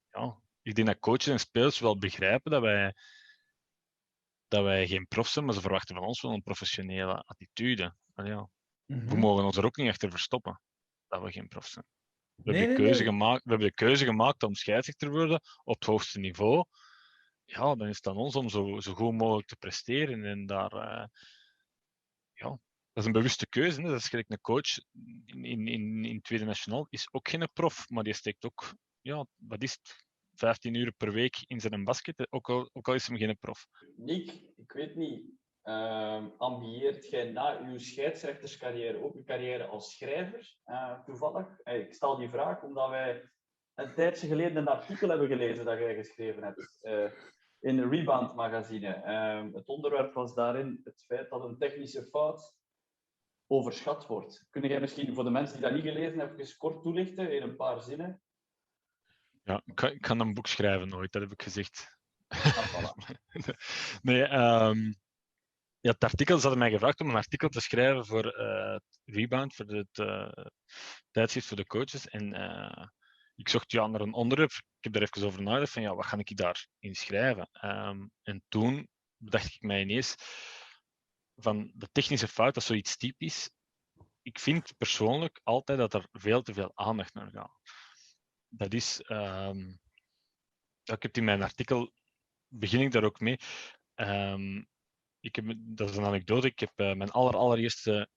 ja, 0.10 0.42
ik 0.62 0.76
denk 0.76 0.88
dat 0.88 1.00
coaches 1.00 1.28
en 1.28 1.40
spelers 1.40 1.80
wel 1.80 1.98
begrijpen 1.98 2.52
dat 2.52 2.62
wij 2.62 2.96
dat 4.48 4.64
wij 4.64 4.88
geen 4.88 5.08
prof 5.08 5.28
zijn, 5.28 5.46
maar 5.46 5.54
ze 5.54 5.62
verwachten 5.62 5.96
van 5.96 6.06
ons 6.06 6.22
wel 6.22 6.32
een 6.32 6.44
professionele 6.44 7.24
attitude. 7.26 7.96
ja. 8.16 8.50
Mm-hmm. 8.86 9.08
We 9.08 9.14
mhm. 9.14 9.20
mogen 9.20 9.44
ons 9.44 9.58
er 9.58 9.66
ook 9.66 9.78
niet 9.78 9.90
achter 9.90 10.10
verstoppen 10.10 10.62
dat 11.08 11.22
we 11.22 11.32
geen 11.32 11.48
prof 11.48 11.66
zijn. 11.66 11.86
We, 12.44 12.52
nee, 12.52 12.60
hebben, 12.60 12.78
de 12.78 12.84
keuze 12.84 13.04
nee, 13.04 13.12
Gemaakt, 13.12 13.44
we 13.44 13.50
hebben 13.50 13.68
de 13.68 13.74
keuze 13.74 14.06
gemaakt 14.06 14.44
om 14.44 14.54
scheidsrechter 14.54 15.08
te 15.08 15.14
worden 15.14 15.42
op 15.64 15.74
het 15.74 15.84
hoogste 15.84 16.20
niveau. 16.20 16.66
Ja, 17.46 17.76
dan 17.76 17.88
is 17.88 17.96
het 17.96 18.08
aan 18.08 18.18
ons 18.18 18.36
om 18.36 18.50
zo, 18.50 18.80
zo 18.80 18.94
goed 18.94 19.14
mogelijk 19.14 19.48
te 19.48 19.56
presteren. 19.56 20.24
En 20.24 20.46
daar, 20.46 20.74
uh, 20.74 21.06
ja, 22.34 22.50
dat 22.50 22.60
is 22.94 23.06
een 23.06 23.12
bewuste 23.12 23.48
keuze. 23.48 23.82
Hè. 23.82 23.88
Dat 23.88 24.00
is 24.00 24.10
gelijk 24.10 24.30
een 24.30 24.42
coach 24.42 24.78
in, 25.26 25.44
in, 25.44 25.68
in, 25.68 26.06
in 26.06 26.22
Tweede 26.22 26.46
Nationaal, 26.46 26.88
is 26.90 27.08
ook 27.12 27.30
geen 27.30 27.50
prof, 27.54 27.90
maar 27.90 28.04
die 28.04 28.14
steekt 28.14 28.46
ook, 28.46 28.74
ja, 29.02 29.26
wat 29.36 29.64
is 29.64 29.72
het, 29.72 30.06
15 30.38 30.74
uur 30.74 30.92
per 30.92 31.12
week 31.12 31.44
in 31.48 31.60
zijn 31.60 31.84
basket, 31.84 32.28
ook 32.30 32.50
al, 32.50 32.70
ook 32.74 32.88
al 32.88 32.94
is 32.94 33.08
hem 33.08 33.18
geen 33.18 33.38
prof. 33.38 33.68
Nick, 33.96 34.32
ik 34.58 34.72
weet 34.72 34.96
niet, 34.96 35.22
uh, 35.68 36.24
ambieert 36.38 37.10
jij 37.10 37.32
na 37.32 37.60
uw 37.60 37.78
scheidsrechterscarrière 37.78 39.04
ook 39.04 39.16
een 39.16 39.26
carrière 39.26 39.66
als 39.66 39.96
schrijver, 39.96 40.56
uh, 40.66 41.00
toevallig? 41.04 41.60
Hey, 41.64 41.80
ik 41.80 41.94
stel 41.94 42.18
die 42.18 42.30
vraag 42.30 42.64
omdat 42.64 42.90
wij 42.90 43.30
een 43.76 43.94
tijdje 43.94 44.28
geleden 44.28 44.58
een 44.58 44.68
artikel 44.68 45.10
hebben 45.10 45.28
gelezen 45.28 45.66
dat 45.66 45.80
jij 45.80 45.96
geschreven 45.96 46.44
hebt. 46.44 46.80
Uh, 46.82 47.12
in 47.60 47.78
een 47.78 47.90
Rebound 47.90 48.36
magazine. 48.36 49.04
Uh, 49.06 49.54
het 49.54 49.68
onderwerp 49.68 50.14
was 50.14 50.36
daarin 50.36 50.82
het 50.84 51.04
feit 51.06 51.30
dat 51.30 51.44
een 51.44 51.58
technische 51.58 52.04
fout 52.04 52.56
overschat 53.48 54.08
wordt. 54.08 54.48
Kun 54.50 54.68
jij 54.68 54.80
misschien 54.80 55.14
voor 55.14 55.24
de 55.24 55.30
mensen 55.30 55.54
die 55.54 55.66
dat 55.66 55.74
niet 55.74 55.94
gelezen 55.94 56.20
hebben, 56.20 56.40
eens 56.40 56.58
kort 56.58 56.82
toelichten 56.82 57.36
in 57.36 57.42
een 57.42 57.56
paar 57.56 57.82
zinnen? 57.82 58.22
Ja, 59.44 59.62
ik 59.66 59.76
kan, 59.76 59.92
ik 59.92 60.02
kan 60.02 60.20
een 60.20 60.34
boek 60.34 60.48
schrijven 60.48 60.90
nooit, 60.90 61.12
dat 61.12 61.22
heb 61.22 61.32
ik 61.32 61.42
gezegd. 61.42 61.98
Ah, 62.28 62.92
nee, 64.02 64.34
um, 64.34 64.96
ja, 65.80 65.92
het 65.92 66.04
artikel, 66.04 66.36
ze 66.36 66.42
hadden 66.42 66.60
mij 66.60 66.72
gevraagd 66.72 67.00
om 67.00 67.10
een 67.10 67.16
artikel 67.16 67.50
te 67.50 67.62
schrijven 67.62 68.06
voor 68.06 68.40
uh, 68.40 68.76
Rebound, 69.06 69.56
voor 69.56 69.66
het 69.66 69.98
uh, 69.98 70.46
tijdschrift 71.12 71.48
voor 71.48 71.58
de 71.58 71.66
coaches. 71.66 72.08
En 72.08 72.34
uh, 72.34 72.88
ik 73.36 73.50
zocht 73.50 73.72
ja, 73.72 73.88
naar 73.88 74.02
een 74.02 74.14
onderwerp. 74.14 74.52
Ik 74.52 74.84
heb 74.84 74.94
daar 74.94 75.02
even 75.02 75.28
over 75.28 75.42
nagedacht 75.42 75.72
van 75.72 75.82
ja, 75.82 75.96
wat 75.96 76.06
ga 76.06 76.18
ik 76.18 76.38
daarin 76.38 76.96
schrijven? 76.96 77.50
Um, 77.62 78.12
en 78.24 78.44
toen 78.48 78.88
bedacht 79.18 79.54
ik 79.54 79.62
mij 79.62 79.82
ineens 79.82 80.16
van 81.36 81.72
de 81.74 81.90
technische 81.92 82.28
fout, 82.28 82.54
dat 82.54 82.64
zoiets 82.64 82.98
typisch. 82.98 83.50
Ik 84.22 84.40
vind 84.40 84.78
persoonlijk 84.78 85.40
altijd 85.44 85.78
dat 85.80 85.94
er 85.94 86.08
veel 86.12 86.42
te 86.42 86.54
veel 86.54 86.72
aandacht 86.74 87.14
naar 87.14 87.30
gaat. 87.32 87.60
Dat 88.48 88.74
is, 88.74 89.02
um, 89.08 89.80
ik 90.84 91.04
heb 91.04 91.18
in 91.18 91.24
mijn 91.24 91.44
artikel, 91.44 91.92
begin 92.48 92.82
ik 92.82 92.92
daar 92.92 93.04
ook 93.04 93.20
mee. 93.20 93.40
Um, 93.96 94.68
ik 95.20 95.36
heb, 95.36 95.46
dat 95.58 95.90
is 95.90 95.96
een 95.96 96.06
anekdote. 96.06 96.48
Ik 96.48 96.60
heb 96.60 96.72
uh, 96.76 96.94
mijn 96.94 97.12
aller, 97.12 97.36
allereerste 97.36 98.10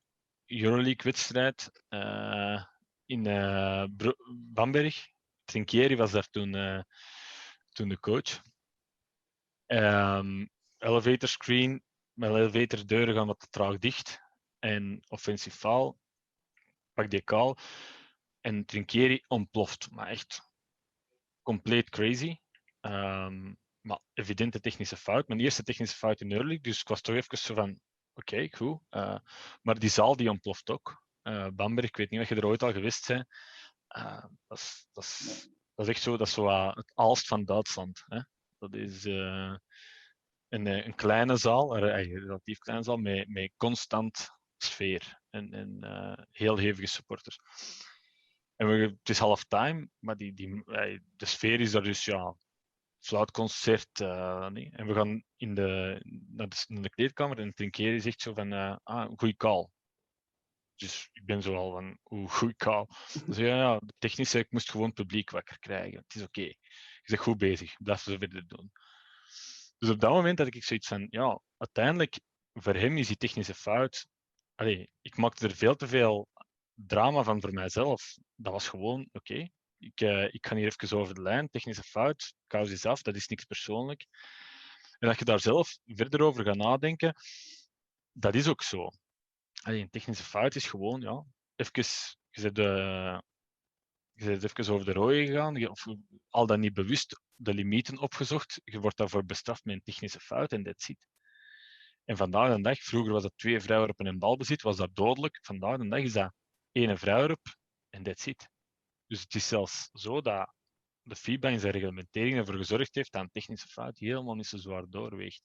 Euroleague-wedstrijd 0.46 1.84
uh, 1.88 2.64
in 3.06 3.26
uh, 3.26 3.84
Bamberg. 4.34 5.08
Trinkieri 5.44 5.96
was 5.96 6.10
daar 6.10 6.28
toen, 6.28 6.84
toen 7.68 7.88
de 7.88 8.00
coach. 8.00 8.42
Um, 9.66 10.50
elevator 10.78 11.28
screen, 11.28 11.82
mijn 12.12 12.34
elevator 12.34 12.86
deuren 12.86 13.14
gaan 13.14 13.26
wat 13.26 13.46
traag 13.50 13.78
dicht. 13.78 14.20
En 14.58 15.04
offensief 15.08 15.54
faal, 15.54 15.98
pak 16.92 17.10
die 17.10 17.22
kaal. 17.22 17.56
En 18.40 18.64
Trinkieri 18.64 19.24
ontploft. 19.28 19.90
Maar 19.90 20.06
echt 20.06 20.50
compleet 21.42 21.90
crazy. 21.90 22.36
Um, 22.80 23.58
maar 23.80 23.98
evidente 24.12 24.60
technische 24.60 24.96
fout. 24.96 25.28
Mijn 25.28 25.40
eerste 25.40 25.62
technische 25.62 25.96
fout 25.96 26.20
in 26.20 26.32
Early, 26.32 26.58
dus 26.60 26.80
ik 26.80 26.88
was 26.88 27.00
toch 27.00 27.14
even 27.14 27.38
zo 27.38 27.54
van, 27.54 27.70
oké, 28.14 28.34
okay, 28.34 28.52
goed. 28.56 28.80
Uh, 28.90 29.18
maar 29.62 29.78
die 29.78 29.90
zaal 29.90 30.16
die 30.16 30.30
ontploft 30.30 30.70
ook. 30.70 31.02
Uh, 31.22 31.46
Bamberg, 31.52 31.88
ik 31.88 31.96
weet 31.96 32.10
niet 32.10 32.20
of 32.20 32.28
je 32.28 32.34
er 32.34 32.46
ooit 32.46 32.62
al 32.62 32.72
geweest 32.72 33.06
bent. 33.06 33.26
Uh, 33.96 34.24
dat, 34.46 34.58
is, 34.58 34.86
dat, 34.92 35.04
is, 35.04 35.48
dat 35.74 35.86
is 35.86 35.94
echt 35.94 36.02
zo, 36.02 36.16
dat 36.16 36.26
is 36.26 36.32
zo 36.32 36.68
het 36.68 36.92
Aalst 36.94 37.26
van 37.26 37.44
Duitsland. 37.44 38.04
Hè? 38.06 38.20
Dat 38.58 38.74
is 38.74 39.04
een, 39.04 39.60
een 40.66 40.94
kleine 40.94 41.36
zaal, 41.36 41.76
een 41.76 42.02
relatief 42.02 42.58
kleine 42.58 42.84
zaal, 42.84 42.96
met, 42.96 43.28
met 43.28 43.52
constant 43.56 44.30
sfeer 44.56 45.20
en, 45.30 45.52
en 45.52 46.28
heel 46.30 46.56
hevige 46.56 46.86
supporters. 46.86 47.38
En 48.56 48.68
we, 48.68 48.74
het 48.74 49.08
is 49.08 49.18
half 49.18 49.44
time, 49.44 49.88
maar 49.98 50.16
die, 50.16 50.32
die, 50.32 50.62
de 51.16 51.26
sfeer 51.26 51.60
is 51.60 51.70
daar 51.70 51.82
dus 51.82 52.04
ja, 52.04 52.36
fluitconcert. 53.00 54.00
Uh, 54.00 54.48
nee. 54.48 54.70
En 54.72 54.86
we 54.86 54.94
gaan 54.94 55.24
in 55.36 55.54
de, 55.54 56.00
naar, 56.28 56.48
de, 56.48 56.64
naar 56.68 56.82
de 56.82 56.90
kleedkamer 56.90 57.38
en 57.38 57.54
Trinkeri 57.54 58.00
zegt 58.00 58.20
zo 58.20 58.34
van, 58.34 58.52
uh, 58.52 58.76
ah, 58.82 59.10
goeie 59.16 59.36
call. 59.36 59.68
Dus 60.74 61.08
ik 61.12 61.24
ben 61.24 61.42
zo 61.42 61.54
al 61.54 61.70
van, 61.72 61.98
oeh, 62.10 62.30
goeie 62.30 62.56
call. 62.56 62.86
Dus 63.26 63.36
ja, 63.36 63.56
ja, 63.56 63.78
de 63.78 63.94
technische, 63.98 64.38
ik 64.38 64.50
moest 64.50 64.70
gewoon 64.70 64.92
publiek 64.92 65.30
wakker 65.30 65.58
krijgen. 65.58 65.98
Het 65.98 66.14
is 66.14 66.22
oké. 66.22 66.40
Okay. 66.40 66.56
Je 67.02 67.16
bent 67.16 67.20
goed 67.20 67.38
bezig, 67.38 67.76
blijf 67.76 68.00
zo 68.00 68.16
verder 68.18 68.48
doen. 68.48 68.72
Dus 69.78 69.90
op 69.90 70.00
dat 70.00 70.10
moment 70.10 70.38
had 70.38 70.46
ik 70.46 70.64
zoiets 70.64 70.88
van, 70.88 71.06
ja, 71.10 71.40
uiteindelijk, 71.56 72.20
voor 72.52 72.74
hem 72.74 72.96
is 72.96 73.06
die 73.06 73.16
technische 73.16 73.54
fout... 73.54 74.06
Allee, 74.54 74.90
ik 75.00 75.16
maakte 75.16 75.46
er 75.46 75.54
veel 75.54 75.74
te 75.74 75.88
veel 75.88 76.28
drama 76.74 77.22
van 77.22 77.40
voor 77.40 77.52
mijzelf. 77.52 78.18
Dat 78.34 78.52
was 78.52 78.68
gewoon, 78.68 79.00
oké, 79.12 79.32
okay, 79.32 79.50
ik, 79.80 80.00
uh, 80.00 80.34
ik 80.34 80.46
ga 80.46 80.56
hier 80.56 80.66
even 80.66 80.98
over 80.98 81.14
de 81.14 81.22
lijn, 81.22 81.48
technische 81.48 81.82
fout, 81.82 82.34
kous 82.46 82.70
is 82.70 82.86
af, 82.86 83.02
dat 83.02 83.16
is 83.16 83.28
niks 83.28 83.44
persoonlijk. 83.44 84.06
En 84.98 85.08
als 85.08 85.18
je 85.18 85.24
daar 85.24 85.40
zelf 85.40 85.78
verder 85.84 86.22
over 86.22 86.44
gaat 86.44 86.56
nadenken, 86.56 87.14
dat 88.12 88.34
is 88.34 88.48
ook 88.48 88.62
zo. 88.62 88.88
Een 89.62 89.90
technische 89.90 90.24
fout 90.24 90.54
is 90.54 90.66
gewoon, 90.66 91.00
ja, 91.00 91.24
even, 91.56 91.84
je 92.30 92.50
uh, 92.54 93.18
je 94.12 94.24
bent 94.24 94.58
even 94.58 94.74
over 94.74 94.86
de 94.86 94.92
rode 94.92 95.26
gegaan, 95.26 95.68
of 95.68 95.84
al 96.28 96.46
dan 96.46 96.60
niet 96.60 96.74
bewust 96.74 97.20
de 97.34 97.54
limieten 97.54 97.98
opgezocht, 97.98 98.60
je 98.64 98.80
wordt 98.80 98.96
daarvoor 98.96 99.24
bestraft 99.24 99.64
met 99.64 99.74
een 99.74 99.82
technische 99.82 100.20
fout 100.20 100.52
en 100.52 100.62
dat 100.62 100.82
zit. 100.82 101.06
En 102.04 102.16
vandaag 102.16 102.56
de 102.56 102.62
dag, 102.62 102.78
vroeger 102.78 103.12
was 103.12 103.22
dat 103.22 103.32
twee 103.36 103.60
vrouwenwerpen 103.60 104.06
en 104.06 104.18
balbezit, 104.18 104.62
was 104.62 104.76
dat 104.76 104.94
dodelijk. 104.94 105.38
Vandaag 105.42 105.78
de 105.78 105.88
dag 105.88 106.00
is 106.00 106.12
dat 106.12 106.32
één 106.72 106.98
vrouwenwerp 106.98 107.56
en 107.90 108.02
dat 108.02 108.20
zit. 108.20 108.48
Dus 109.10 109.20
het 109.20 109.34
is 109.34 109.48
zelfs 109.48 109.90
zo 109.92 110.20
dat 110.20 110.54
de 111.02 111.16
FIBA 111.16 111.48
in 111.48 111.60
zijn 111.60 111.72
reglementering 111.72 112.36
ervoor 112.36 112.54
gezorgd 112.54 112.94
heeft 112.94 113.12
dat 113.12 113.22
een 113.22 113.30
technische 113.30 113.68
fout 113.68 113.98
helemaal 113.98 114.34
niet 114.34 114.46
zo 114.46 114.56
zwaar 114.56 114.88
doorweegt. 114.88 115.42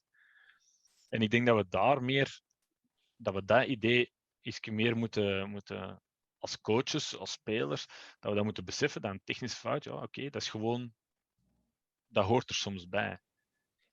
En 1.08 1.22
ik 1.22 1.30
denk 1.30 1.46
dat 1.46 1.56
we 1.56 1.66
daar 1.68 2.02
meer, 2.02 2.40
dat 3.16 3.34
we 3.34 3.44
dat 3.44 3.66
idee 3.66 4.12
iets 4.40 4.60
meer 4.60 4.96
moeten, 4.96 5.50
moeten 5.50 6.02
als 6.38 6.60
coaches, 6.60 7.16
als 7.16 7.32
spelers, 7.32 7.86
dat 8.18 8.30
we 8.30 8.36
dat 8.36 8.44
moeten 8.44 8.64
beseffen 8.64 9.00
dat 9.00 9.10
een 9.10 9.24
technische 9.24 9.58
fout, 9.58 9.84
ja 9.84 10.02
oké, 10.02 10.30
dat 10.30 10.42
is 10.42 10.48
gewoon, 10.48 10.94
dat 12.08 12.24
hoort 12.24 12.48
er 12.48 12.54
soms 12.54 12.88
bij. 12.88 13.20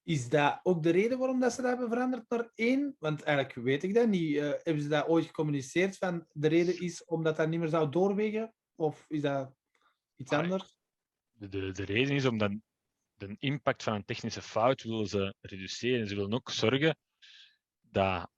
Is 0.03 0.29
dat 0.29 0.59
ook 0.63 0.83
de 0.83 0.89
reden 0.89 1.17
waarom 1.17 1.39
dat 1.39 1.53
ze 1.53 1.61
dat 1.61 1.69
hebben 1.69 1.89
veranderd 1.89 2.29
naar 2.29 2.51
één? 2.55 2.95
Want 2.99 3.21
eigenlijk 3.21 3.55
weet 3.55 3.83
ik 3.83 3.93
dat 3.93 4.07
niet. 4.07 4.31
Uh, 4.31 4.51
hebben 4.63 4.81
ze 4.83 4.89
dat 4.89 5.07
ooit 5.07 5.25
gecommuniceerd 5.25 5.97
van 5.97 6.27
de 6.31 6.47
reden 6.47 6.79
is 6.79 7.05
omdat 7.05 7.35
dat 7.35 7.49
niet 7.49 7.59
meer 7.59 7.69
zou 7.69 7.89
doorwegen? 7.89 8.53
Of 8.75 9.05
is 9.07 9.21
dat 9.21 9.61
Iets 10.15 10.31
anders? 10.31 10.75
De, 11.31 11.47
de, 11.49 11.71
de 11.71 11.83
reden 11.83 12.15
is 12.15 12.25
omdat 12.25 12.51
de 13.13 13.35
impact 13.39 13.83
van 13.83 13.93
een 13.93 14.05
technische 14.05 14.41
fout 14.41 14.83
willen 14.83 15.07
ze 15.07 15.35
reduceren. 15.41 16.07
Ze 16.07 16.15
willen 16.15 16.33
ook 16.33 16.49
zorgen 16.49 16.97
dat, 17.81 18.29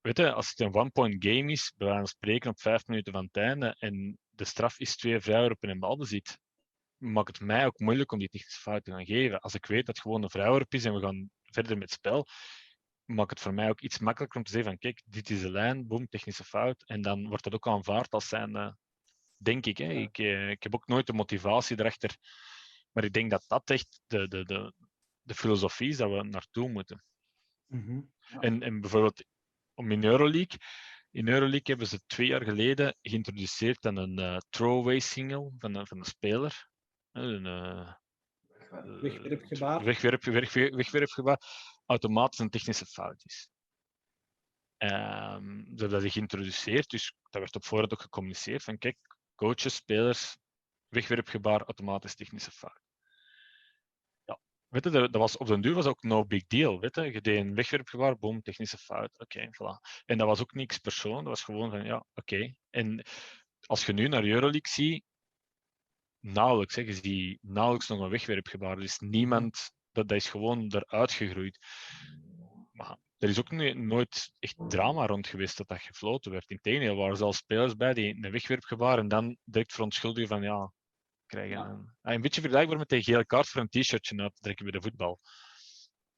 weet 0.00 0.16
je, 0.16 0.32
als 0.32 0.50
het 0.50 0.60
een 0.60 0.74
one-point 0.74 1.24
game 1.24 1.52
is, 1.52 1.72
bij 1.76 1.86
wijze 1.86 2.02
van 2.02 2.08
spreken 2.08 2.50
op 2.50 2.60
vijf 2.60 2.86
minuten 2.86 3.12
van 3.12 3.24
het 3.24 3.36
einde, 3.36 3.76
en 3.78 4.18
de 4.28 4.44
straf 4.44 4.78
is 4.78 4.96
twee 4.96 5.20
vrouwenwerpen 5.20 5.68
en 5.68 5.78
balbezit, 5.78 6.38
maakt 6.96 7.28
het 7.28 7.46
mij 7.46 7.66
ook 7.66 7.78
moeilijk 7.78 8.12
om 8.12 8.18
die 8.18 8.28
technische 8.28 8.60
fout 8.60 8.84
te 8.84 8.90
gaan 8.90 9.06
geven. 9.06 9.40
Als 9.40 9.54
ik 9.54 9.66
weet 9.66 9.86
dat 9.86 9.94
het 9.94 10.04
gewoon 10.04 10.22
een 10.22 10.30
vrouwenwerp 10.30 10.74
is 10.74 10.84
en 10.84 10.94
we 10.94 11.00
gaan 11.00 11.30
verder 11.42 11.78
met 11.78 11.90
het 11.90 11.98
spel, 11.98 12.26
maakt 13.04 13.30
het 13.30 13.40
voor 13.40 13.54
mij 13.54 13.68
ook 13.68 13.80
iets 13.80 13.98
makkelijker 13.98 14.38
om 14.38 14.44
te 14.44 14.52
zeggen 14.52 14.70
van 14.70 14.78
kijk, 14.78 15.02
dit 15.04 15.30
is 15.30 15.40
de 15.40 15.50
lijn, 15.50 15.86
boom, 15.86 16.08
technische 16.08 16.44
fout. 16.44 16.84
En 16.86 17.02
dan 17.02 17.28
wordt 17.28 17.44
dat 17.44 17.54
ook 17.54 17.66
aanvaard 17.66 18.10
als 18.10 18.28
zijn 18.28 18.76
Denk 19.38 19.66
ik. 19.66 19.78
Hè. 19.78 19.92
Ik, 19.92 20.18
eh, 20.18 20.50
ik 20.50 20.62
heb 20.62 20.74
ook 20.74 20.86
nooit 20.86 21.06
de 21.06 21.12
motivatie 21.12 21.80
erachter. 21.80 22.16
Maar 22.92 23.04
ik 23.04 23.12
denk 23.12 23.30
dat 23.30 23.44
dat 23.46 23.70
echt 23.70 24.00
de, 24.06 24.28
de, 24.28 24.44
de, 24.44 24.72
de 25.22 25.34
filosofie 25.34 25.88
is 25.88 25.96
dat 25.96 26.10
we 26.10 26.22
naartoe 26.22 26.68
moeten. 26.68 27.04
Mm 27.66 28.16
en, 28.40 28.62
en 28.62 28.80
bijvoorbeeld 28.80 29.24
om 29.74 29.90
in 29.90 30.04
Euroleague. 30.04 30.58
In 31.10 31.28
Euroleague 31.28 31.62
hebben 31.64 31.86
ze 31.86 32.00
twee 32.06 32.26
jaar 32.26 32.44
geleden 32.44 32.96
geïntroduceerd 33.02 33.86
aan 33.86 33.96
een 33.96 34.18
uh, 34.18 34.36
throwaway 34.48 34.98
single 34.98 35.52
van, 35.58 35.74
een, 35.74 35.86
van 35.86 35.98
een 35.98 36.04
speler. 36.04 36.68
Een, 37.12 37.44
uh, 37.44 37.92
wegwerpgebaar. 39.00 39.84
Wegwerp, 39.84 40.22
wegwerpgebaar. 40.74 41.40
Automatisch 41.86 42.38
een 42.38 42.50
technische 42.50 42.86
fout 42.86 43.22
is. 43.24 43.48
Um, 44.78 45.64
ze 45.64 45.80
hebben 45.80 46.02
dat 46.02 46.12
geïntroduceerd, 46.12 46.90
dus 46.90 47.14
dat 47.30 47.40
werd 47.40 47.56
op 47.56 47.64
voorhand 47.64 47.92
ook 47.92 48.02
gecommuniceerd 48.02 48.62
van 48.62 48.78
kijk, 48.78 48.96
coaches, 49.38 49.74
spelers, 49.74 50.36
wegwerpgebaar, 50.88 51.62
automatisch 51.62 52.14
technische 52.14 52.50
fout. 52.50 52.80
Ja, 54.24 54.38
weet 54.68 54.92
dat 54.92 55.10
was, 55.10 55.36
op 55.36 55.46
den 55.46 55.60
duur 55.60 55.74
was 55.74 55.86
ook 55.86 56.02
no 56.02 56.24
big 56.24 56.46
deal. 56.46 56.80
Weet 56.80 56.94
je. 56.94 57.12
je 57.12 57.20
deed 57.20 57.38
een 57.38 57.54
wegwerpgebaar, 57.54 58.18
boom, 58.18 58.42
technische 58.42 58.78
fout. 58.78 59.10
Oké, 59.16 59.46
voilà. 59.46 60.02
En 60.04 60.18
dat 60.18 60.26
was 60.26 60.40
ook 60.40 60.54
niks 60.54 60.78
persoon, 60.78 61.16
dat 61.16 61.32
was 61.32 61.42
gewoon 61.42 61.70
van 61.70 61.84
ja, 61.84 62.04
oké. 62.14 62.54
En 62.70 63.04
als 63.66 63.86
je 63.86 63.92
nu 63.92 64.08
naar 64.08 64.24
Euroleague 64.24 64.68
ziet, 64.68 65.04
nauwelijks, 66.20 66.74
hè, 66.74 66.82
je 66.82 66.92
ziet 66.92 67.38
nauwelijks 67.42 67.88
nog 67.88 68.00
een 68.00 68.10
wegwerpgebaar. 68.10 68.76
Er 68.76 68.82
is 68.82 68.98
niemand, 68.98 69.70
dat, 69.92 70.08
dat 70.08 70.16
is 70.16 70.28
gewoon 70.28 70.72
eruit 70.74 71.12
gegroeid. 71.12 71.58
Maar 72.72 72.96
er 73.18 73.28
is 73.28 73.38
ook 73.38 73.50
nooit 73.74 74.32
echt 74.38 74.54
drama 74.68 75.06
rond 75.06 75.26
geweest 75.26 75.56
dat 75.56 75.68
dat 75.68 75.80
gefloten 75.80 76.30
werd. 76.30 76.50
Integendeel, 76.50 76.96
waren 76.96 77.16
zelfs 77.16 77.38
spelers 77.38 77.76
bij 77.76 77.94
die 77.94 78.24
een 78.24 78.30
wegwerpgebaar 78.30 78.98
en 78.98 79.08
dan 79.08 79.36
direct 79.44 79.72
verontschuldigen 79.72 80.28
van 80.28 80.42
ja, 80.42 80.72
krijgen 81.26 81.58
ja. 81.58 81.64
een, 81.64 81.90
ah, 82.00 82.14
een 82.14 82.20
beetje 82.20 82.40
vergelijkbaar 82.40 82.78
met 82.78 82.92
een 82.92 83.02
gele 83.02 83.26
kaart 83.26 83.48
voor 83.48 83.60
een 83.60 83.68
t-shirtje 83.68 84.22
uit 84.22 84.34
te 84.34 84.40
trekken 84.40 84.64
bij 84.64 84.80
de 84.80 84.82
voetbal. 84.82 85.20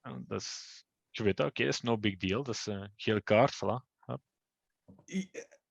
En 0.00 0.24
dat 0.26 0.40
is, 0.40 0.84
je 1.10 1.22
weet, 1.22 1.40
oké, 1.40 1.48
okay, 1.48 1.66
dat 1.66 1.74
is 1.74 1.80
no 1.80 1.98
big 1.98 2.16
deal. 2.16 2.42
Dat 2.42 2.54
is 2.54 2.66
een 2.66 2.80
uh, 2.80 2.88
gele 2.96 3.22
kaart, 3.22 3.54
voilà. 3.54 3.88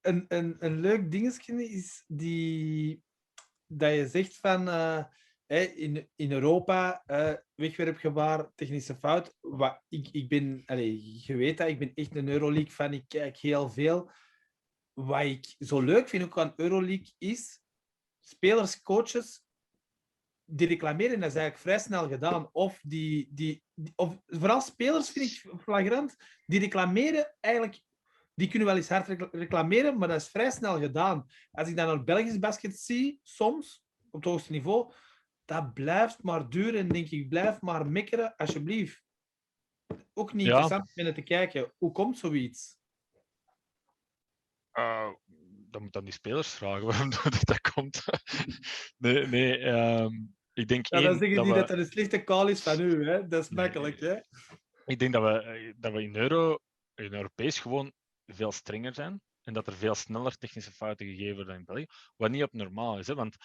Een, 0.02 0.26
een, 0.28 0.56
een 0.60 0.80
leuk 0.80 1.12
dingetje 1.12 1.70
is 1.70 2.04
die 2.08 3.04
dat 3.68 3.94
je 3.94 4.08
zegt 4.08 4.38
van 4.38 4.70
eh, 4.70 5.04
in, 5.58 6.10
in 6.16 6.32
Europa 6.32 7.04
uh, 7.08 7.34
wegwerpgevaar, 7.56 8.52
technische 8.56 8.96
fout. 8.96 9.36
Wat, 9.40 9.82
ik, 9.90 10.10
ik 10.12 10.30
ben, 10.30 10.64
allez, 10.66 11.26
je 11.26 11.36
weet 11.36 11.58
dat, 11.58 11.68
ik 11.68 11.80
ben 11.80 11.92
echt 11.96 12.16
een 12.16 12.28
Euroleague 12.28 12.72
fan, 12.72 12.94
ik 12.94 13.06
kijk 13.08 13.38
heel 13.38 13.70
veel. 13.70 14.12
Wat 14.94 15.24
ik 15.24 15.56
zo 15.60 15.82
leuk 15.82 16.10
vind 16.10 16.24
ook 16.24 16.38
aan 16.38 16.54
Euroleague 16.56 17.14
is, 17.18 17.62
spelers, 18.20 18.82
coaches, 18.82 19.44
die 20.46 20.68
reclameren, 20.68 21.20
dat 21.20 21.30
is 21.30 21.36
eigenlijk 21.36 21.58
vrij 21.58 21.80
snel 21.80 22.08
gedaan. 22.08 22.50
Of, 22.52 22.80
die, 22.84 23.30
die 23.32 23.64
of 23.96 24.18
vooral 24.26 24.62
spelers 24.62 25.10
vind 25.10 25.26
ik 25.26 25.54
flagrant, 25.62 26.16
die 26.46 26.60
reclameren 26.60 27.36
eigenlijk 27.40 27.82
die 28.40 28.48
kunnen 28.48 28.68
wel 28.68 28.78
eens 28.78 28.90
hard 28.90 29.08
reclameren, 29.32 29.98
maar 29.98 30.08
dat 30.08 30.22
is 30.22 30.28
vrij 30.28 30.52
snel 30.52 30.80
gedaan. 30.80 31.26
Als 31.52 31.70
ik 31.70 31.76
dan 31.76 31.88
naar 31.88 32.04
Belgisch 32.04 32.40
basket 32.40 32.80
zie, 32.80 33.20
soms, 33.24 33.84
op 34.12 34.22
het 34.22 34.32
hoogste 34.32 34.52
niveau, 34.52 34.94
dat 35.50 35.74
blijft 35.74 36.24
maar 36.24 36.50
duren. 36.50 36.80
En 36.80 36.88
denk 36.88 37.10
ik, 37.10 37.30
blijf 37.30 37.62
maar 37.62 37.88
mikkeren, 37.88 38.36
alsjeblieft. 38.36 39.04
Ook 40.14 40.34
niet 40.34 40.46
ja. 40.46 40.62
interessant 40.62 41.08
om 41.08 41.14
te 41.14 41.22
kijken. 41.22 41.74
Hoe 41.78 41.92
komt 41.92 42.18
zoiets? 42.18 42.78
Uh, 44.74 45.10
dan 45.70 45.82
moet 45.82 45.94
dan 45.94 46.04
die 46.04 46.14
spelers 46.14 46.54
vragen 46.54 46.86
waarom 46.86 47.10
dat 47.52 47.62
komt. 47.74 48.04
nee, 48.98 49.28
nee 49.28 49.66
um, 49.66 50.36
ik 50.54 50.68
denk... 50.68 50.88
Ja, 50.88 51.02
dan 51.02 51.18
zeggen 51.18 51.36
dat 51.36 51.46
die 51.46 51.54
we... 51.54 51.60
dat 51.60 51.70
er 51.70 51.80
een 51.80 51.86
slechte 51.86 52.24
call 52.24 52.50
is 52.50 52.62
van 52.62 52.82
u. 52.82 53.08
Hè? 53.10 53.28
Dat 53.28 53.44
is 53.44 53.50
makkelijk. 53.50 54.00
Hè? 54.00 54.16
Ik 54.86 55.00
denk 55.00 55.14
dat 55.14 55.24
we, 55.24 55.74
dat 55.78 55.94
we 55.94 56.04
in, 56.04 56.16
Euro, 56.16 56.60
in 56.96 57.14
Europees 57.14 57.60
gewoon 57.60 57.94
veel 58.26 58.52
strenger 58.52 58.94
zijn 58.94 59.22
en 59.44 59.54
dat 59.54 59.68
er 59.68 59.74
veel 59.74 59.96
sneller 59.96 60.38
technische 60.38 60.72
fouten 60.72 61.06
gegeven 61.06 61.36
worden 61.36 61.48
dan 61.48 61.58
in 61.58 61.66
België, 61.66 61.86
wat 62.16 62.32
niet 62.32 62.44
op 62.44 62.54
normaal 62.54 63.00
is. 63.00 63.08
Hè? 63.08 63.16
Want 63.16 63.38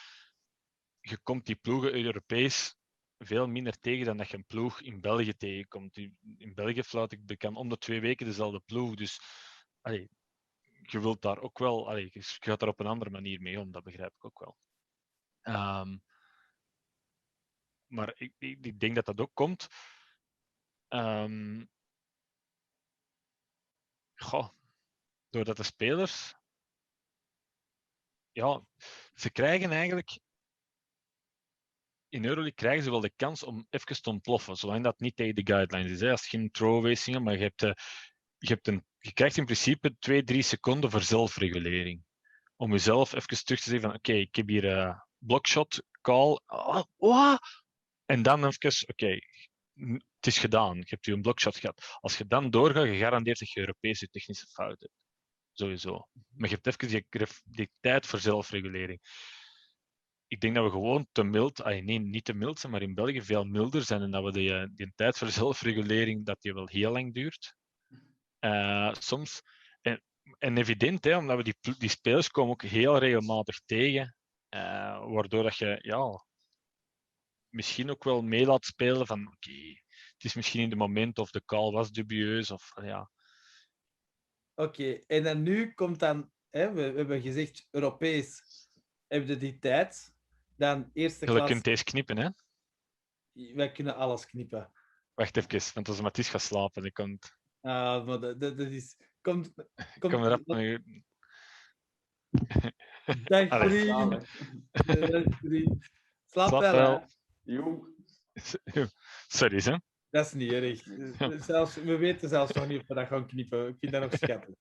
je 1.04 1.18
komt 1.22 1.46
die 1.46 1.56
ploegen 1.56 1.94
Europees 1.94 2.76
veel 3.18 3.46
minder 3.46 3.80
tegen 3.80 4.04
dan 4.04 4.16
dat 4.16 4.28
je 4.28 4.36
een 4.36 4.46
ploeg 4.46 4.80
in 4.80 5.00
België 5.00 5.36
tegenkomt. 5.36 5.96
In 6.36 6.54
België 6.54 6.82
fluit 6.82 7.12
ik 7.12 7.26
bekend 7.26 7.56
om 7.56 7.68
de 7.68 7.78
twee 7.78 8.00
weken 8.00 8.26
dezelfde 8.26 8.60
ploeg. 8.60 8.94
Dus 8.94 9.20
je 10.82 11.00
wilt 11.00 11.22
daar 11.22 11.38
ook 11.38 11.58
wel, 11.58 11.96
je 11.96 12.10
gaat 12.20 12.60
daar 12.60 12.68
op 12.68 12.80
een 12.80 12.86
andere 12.86 13.10
manier 13.10 13.40
mee 13.40 13.60
om, 13.60 13.72
dat 13.72 13.84
begrijp 13.84 14.14
ik 14.14 14.24
ook 14.24 14.38
wel. 14.38 14.56
Um, 15.42 16.02
maar 17.86 18.14
ik, 18.16 18.32
ik, 18.38 18.64
ik, 18.64 18.80
denk 18.80 18.94
dat 18.94 19.04
dat 19.04 19.20
ook 19.20 19.34
komt. 19.34 19.66
Um, 20.88 21.70
goh, 24.14 24.48
doordat 25.30 25.56
de 25.56 25.62
spelers, 25.62 26.34
ja, 28.32 28.64
ze 29.14 29.30
krijgen 29.30 29.70
eigenlijk 29.70 30.18
in 32.14 32.24
Euroleague 32.24 32.54
krijgen 32.54 32.84
ze 32.84 32.90
wel 32.90 33.00
de 33.00 33.12
kans 33.16 33.42
om 33.42 33.66
even 33.70 34.02
te 34.02 34.10
ontploffen, 34.10 34.56
zolang 34.56 34.84
dat 34.84 35.00
niet 35.00 35.16
tegen 35.16 35.34
de 35.34 35.46
guidelines 35.52 35.92
is. 35.92 36.00
Hè. 36.00 36.08
Je 36.08 36.16
geen 36.18 36.50
throwaways 36.50 37.02
zingen, 37.02 37.22
maar 37.22 37.32
je, 37.32 37.42
hebt, 37.42 37.62
uh, 37.62 37.72
je, 38.38 38.48
hebt 38.48 38.68
een, 38.68 38.84
je 38.98 39.12
krijgt 39.12 39.36
in 39.36 39.44
principe 39.44 39.96
2, 39.98 40.24
3 40.24 40.42
seconden 40.42 40.90
voor 40.90 41.02
zelfregulering. 41.02 42.02
Om 42.56 42.70
jezelf 42.70 43.12
even 43.12 43.44
terug 43.44 43.60
te 43.60 43.70
zeggen 43.70 43.80
van 43.80 43.98
oké, 43.98 44.12
ik 44.12 44.34
heb 44.34 44.48
hier 44.48 44.64
een 44.64 44.88
uh, 44.88 45.00
blockshot, 45.18 45.82
call, 46.00 46.40
oh. 46.96 47.36
en 48.06 48.22
dan 48.22 48.46
even, 48.46 48.88
oké, 48.88 49.18
het 50.16 50.26
is 50.26 50.38
gedaan, 50.38 50.76
je 50.76 50.84
hebt 50.86 51.04
je 51.04 51.12
een 51.12 51.22
blockshot 51.22 51.56
gehad. 51.56 51.96
Als 52.00 52.18
je 52.18 52.26
dan 52.26 52.50
doorgaat, 52.50 52.86
gegarandeerd 52.86 53.38
dat 53.38 53.50
je 53.50 53.60
Europese 53.60 54.08
technische 54.08 54.46
fouten 54.46 54.90
hebt 54.90 55.02
sowieso. 55.52 56.08
Maar 56.28 56.48
je 56.48 56.54
hebt 56.54 56.66
even 56.66 56.88
die, 56.88 57.26
die 57.44 57.70
tijd 57.80 58.06
voor 58.06 58.18
zelfregulering. 58.18 59.00
Ik 60.34 60.40
denk 60.40 60.54
dat 60.54 60.64
we 60.64 60.70
gewoon 60.70 61.06
te 61.12 61.22
mild, 61.22 61.64
nee, 61.64 61.98
niet 61.98 62.24
te 62.24 62.34
mild 62.34 62.58
zijn, 62.58 62.72
maar 62.72 62.82
in 62.82 62.94
België 62.94 63.22
veel 63.22 63.44
milder 63.44 63.82
zijn 63.82 64.02
en 64.02 64.10
dat 64.10 64.24
we 64.24 64.32
die, 64.32 64.54
eh, 64.54 64.66
die 64.74 64.92
tijd 64.94 65.18
voor 65.18 65.28
zelfregulering, 65.28 66.26
dat 66.26 66.42
die 66.42 66.54
wel 66.54 66.66
heel 66.66 66.92
lang 66.92 67.14
duurt. 67.14 67.54
Uh, 68.40 68.94
soms. 68.94 69.42
En, 69.80 70.02
en 70.38 70.56
evident, 70.56 71.04
hè, 71.04 71.16
omdat 71.16 71.36
we 71.36 71.42
die, 71.42 71.76
die 71.78 71.88
spelers 71.88 72.28
komen 72.28 72.52
ook 72.52 72.62
heel 72.62 72.98
regelmatig 72.98 73.60
tegen, 73.64 74.16
uh, 74.54 75.06
waardoor 75.06 75.42
dat 75.42 75.56
je 75.56 75.78
ja, 75.82 76.24
misschien 77.48 77.90
ook 77.90 78.04
wel 78.04 78.22
mee 78.22 78.46
laat 78.46 78.64
spelen 78.64 79.06
van 79.06 79.26
oké, 79.26 79.80
het 80.14 80.24
is 80.24 80.34
misschien 80.34 80.60
in 80.60 80.68
het 80.68 80.78
moment 80.78 81.18
of 81.18 81.30
de 81.30 81.44
call 81.44 81.70
was 81.70 81.90
dubieus 81.90 82.50
of 82.50 82.72
ja, 82.82 83.10
Oké, 84.54 85.00
en 85.06 85.22
dan 85.22 85.42
nu 85.42 85.74
komt 85.74 85.98
dan, 85.98 86.30
hè, 86.50 86.72
we, 86.72 86.90
we, 86.90 86.98
hebben 86.98 87.20
gezegd 87.20 87.66
Europees, 87.70 88.42
hebben 89.06 89.28
we 89.28 89.36
die 89.36 89.58
tijd. 89.58 90.13
Dan 90.56 90.90
eerste 90.92 91.24
klas... 91.24 91.38
Je 91.38 91.44
kunt 91.52 91.64
deze 91.64 91.84
knippen, 91.84 92.16
hè? 92.16 92.28
Wij 93.54 93.72
kunnen 93.72 93.96
alles 93.96 94.26
knippen. 94.26 94.72
Wacht 95.14 95.36
even, 95.36 95.74
want 95.74 95.88
als 95.88 96.00
Mathies 96.00 96.28
gaat 96.28 96.42
slapen, 96.42 96.82
dan 96.82 96.92
komt... 96.92 97.36
Ah, 97.60 98.06
maar 98.06 98.20
dat, 98.20 98.40
dat, 98.40 98.58
dat 98.58 98.70
is... 98.70 98.96
Komt, 99.20 99.52
komt, 99.98 100.12
Kom 100.12 100.24
erop. 100.24 100.46
Dag 103.24 103.48
vriend. 103.48 104.26
Dag 104.72 105.24
vriend. 105.40 105.90
Slaap, 106.24 106.48
Slaap 106.48 106.60
wel. 106.60 107.06
wel. 107.42 107.86
Sorry, 109.26 109.60
hè? 109.62 109.76
Dat 110.10 110.26
is 110.26 110.32
niet 110.32 110.52
erg. 110.52 110.82
Zelfs, 111.44 111.74
we 111.74 111.96
weten 111.96 112.28
zelfs 112.28 112.52
nog 112.52 112.66
niet 112.66 112.80
of 112.80 112.86
we 112.86 112.94
dat 112.94 113.06
gaan 113.06 113.26
knippen. 113.26 113.68
Ik 113.68 113.76
vind 113.78 113.92
dat 113.92 114.02
nog 114.02 114.14
schattig. 114.14 114.54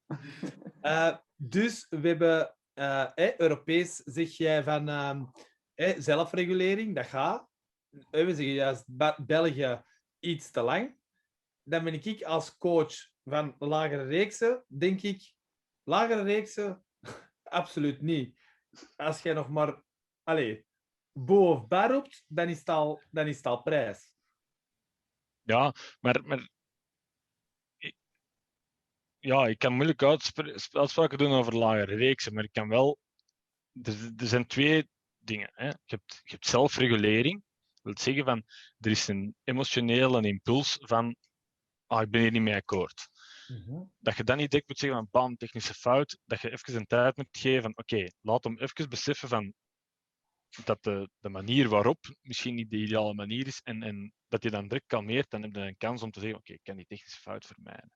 Uh, 0.82 1.18
dus 1.36 1.86
we 1.90 2.08
hebben 2.08 2.56
uh, 2.74 3.08
eh, 3.16 3.38
Europees, 3.38 3.96
zeg 3.96 4.30
jij 4.30 4.64
van 4.64 4.90
zelfregulering, 5.98 6.96
dat 6.96 7.06
gaat. 7.06 7.50
We 7.90 8.36
zeggen 8.36 8.54
juist 8.54 8.86
België 9.26 9.82
iets 10.20 10.52
te 10.52 10.62
lang. 10.62 10.98
Dan 11.64 11.84
ben 11.84 11.94
ik 11.94 12.24
als 12.24 12.58
coach 12.58 13.12
van 13.24 13.56
lagere 13.60 14.04
reeksen, 14.04 14.64
denk 14.68 15.02
ik, 15.02 15.34
lagere 15.84 16.24
reeksen, 16.24 16.86
absoluut 17.44 18.02
niet. 18.02 18.40
Als 18.96 19.22
jij 19.22 19.34
nog 19.34 19.50
maar, 19.50 19.84
allez, 20.24 20.62
bo 21.12 21.52
of 21.52 21.68
bar 21.68 21.92
roept, 21.92 22.24
dan 22.28 22.50
is 22.50 22.60
het 22.60 22.70
al, 22.70 23.02
dan 23.12 23.28
is 23.28 23.44
al 23.44 23.62
prijs. 23.62 24.12
Ja, 25.42 25.74
maar, 26.00 26.24
maar 26.24 26.50
ja, 29.20 29.48
ik 29.48 29.58
kan 29.58 29.74
moeilijk 29.74 30.04
uitspraken 30.04 31.18
doen 31.18 31.32
over 31.32 31.56
lagere 31.56 31.96
reeksen, 31.96 32.34
maar 32.34 32.44
ik 32.44 32.54
kan 32.54 32.70
wel. 32.70 33.00
Er 33.82 34.28
zijn 34.28 34.48
twee 34.48 34.90
dingen. 35.24 35.52
Hè. 35.54 35.68
Je, 35.68 35.76
hebt, 35.86 36.22
je 36.24 36.32
hebt 36.32 36.48
zelfregulering. 36.48 37.44
Dat 37.74 37.84
wil 37.84 38.04
zeggen 38.04 38.26
van 38.26 38.44
er 38.80 38.92
is 38.92 39.08
een 39.08 39.36
emotionele 39.44 40.22
impuls 40.22 40.78
van 40.82 41.16
ah, 41.88 42.02
ik 42.02 42.10
ben 42.10 42.22
hier 42.22 42.32
niet 42.32 42.42
mee 42.42 42.56
akkoord. 42.56 43.10
Mm 43.48 43.92
Dat 44.00 44.18
je 44.18 44.24
dan 44.24 44.38
niet 44.38 44.50
direct 44.50 44.68
moet 44.68 44.78
zeggen 44.78 45.00
van 45.00 45.08
bam, 45.12 45.36
technische 45.36 45.74
fout, 45.74 46.20
dat 46.26 46.42
je 46.42 46.52
even 46.52 46.76
een 46.76 46.86
tijd 46.86 47.18
moet 47.18 47.28
geven 47.32 47.62
van 47.62 47.78
oké, 47.78 48.08
laat 48.22 48.44
hem 48.44 48.58
even 48.58 48.90
beseffen 48.90 49.30
van 49.30 49.54
dat 50.64 50.84
de, 50.84 51.10
de 51.20 51.30
manier 51.30 51.70
waarop 51.70 52.16
misschien 52.22 52.56
niet 52.56 52.70
de 52.70 52.78
ideale 52.78 53.14
manier 53.14 53.48
is 53.48 53.62
en, 53.64 53.84
en 53.84 54.14
dat 54.28 54.44
je 54.44 54.50
dan 54.50 54.68
druk 54.68 54.84
kalmeert, 54.88 55.30
dan 55.30 55.42
heb 55.42 55.56
je 55.56 55.60
een 55.60 55.78
kans 55.78 56.02
om 56.02 56.12
te 56.12 56.20
zeggen, 56.20 56.40
oké, 56.40 56.52
okay, 56.52 56.56
ik 56.56 56.64
kan 56.64 56.76
die 56.76 56.86
technische 56.86 57.20
fout 57.20 57.46
vermijden. 57.46 57.92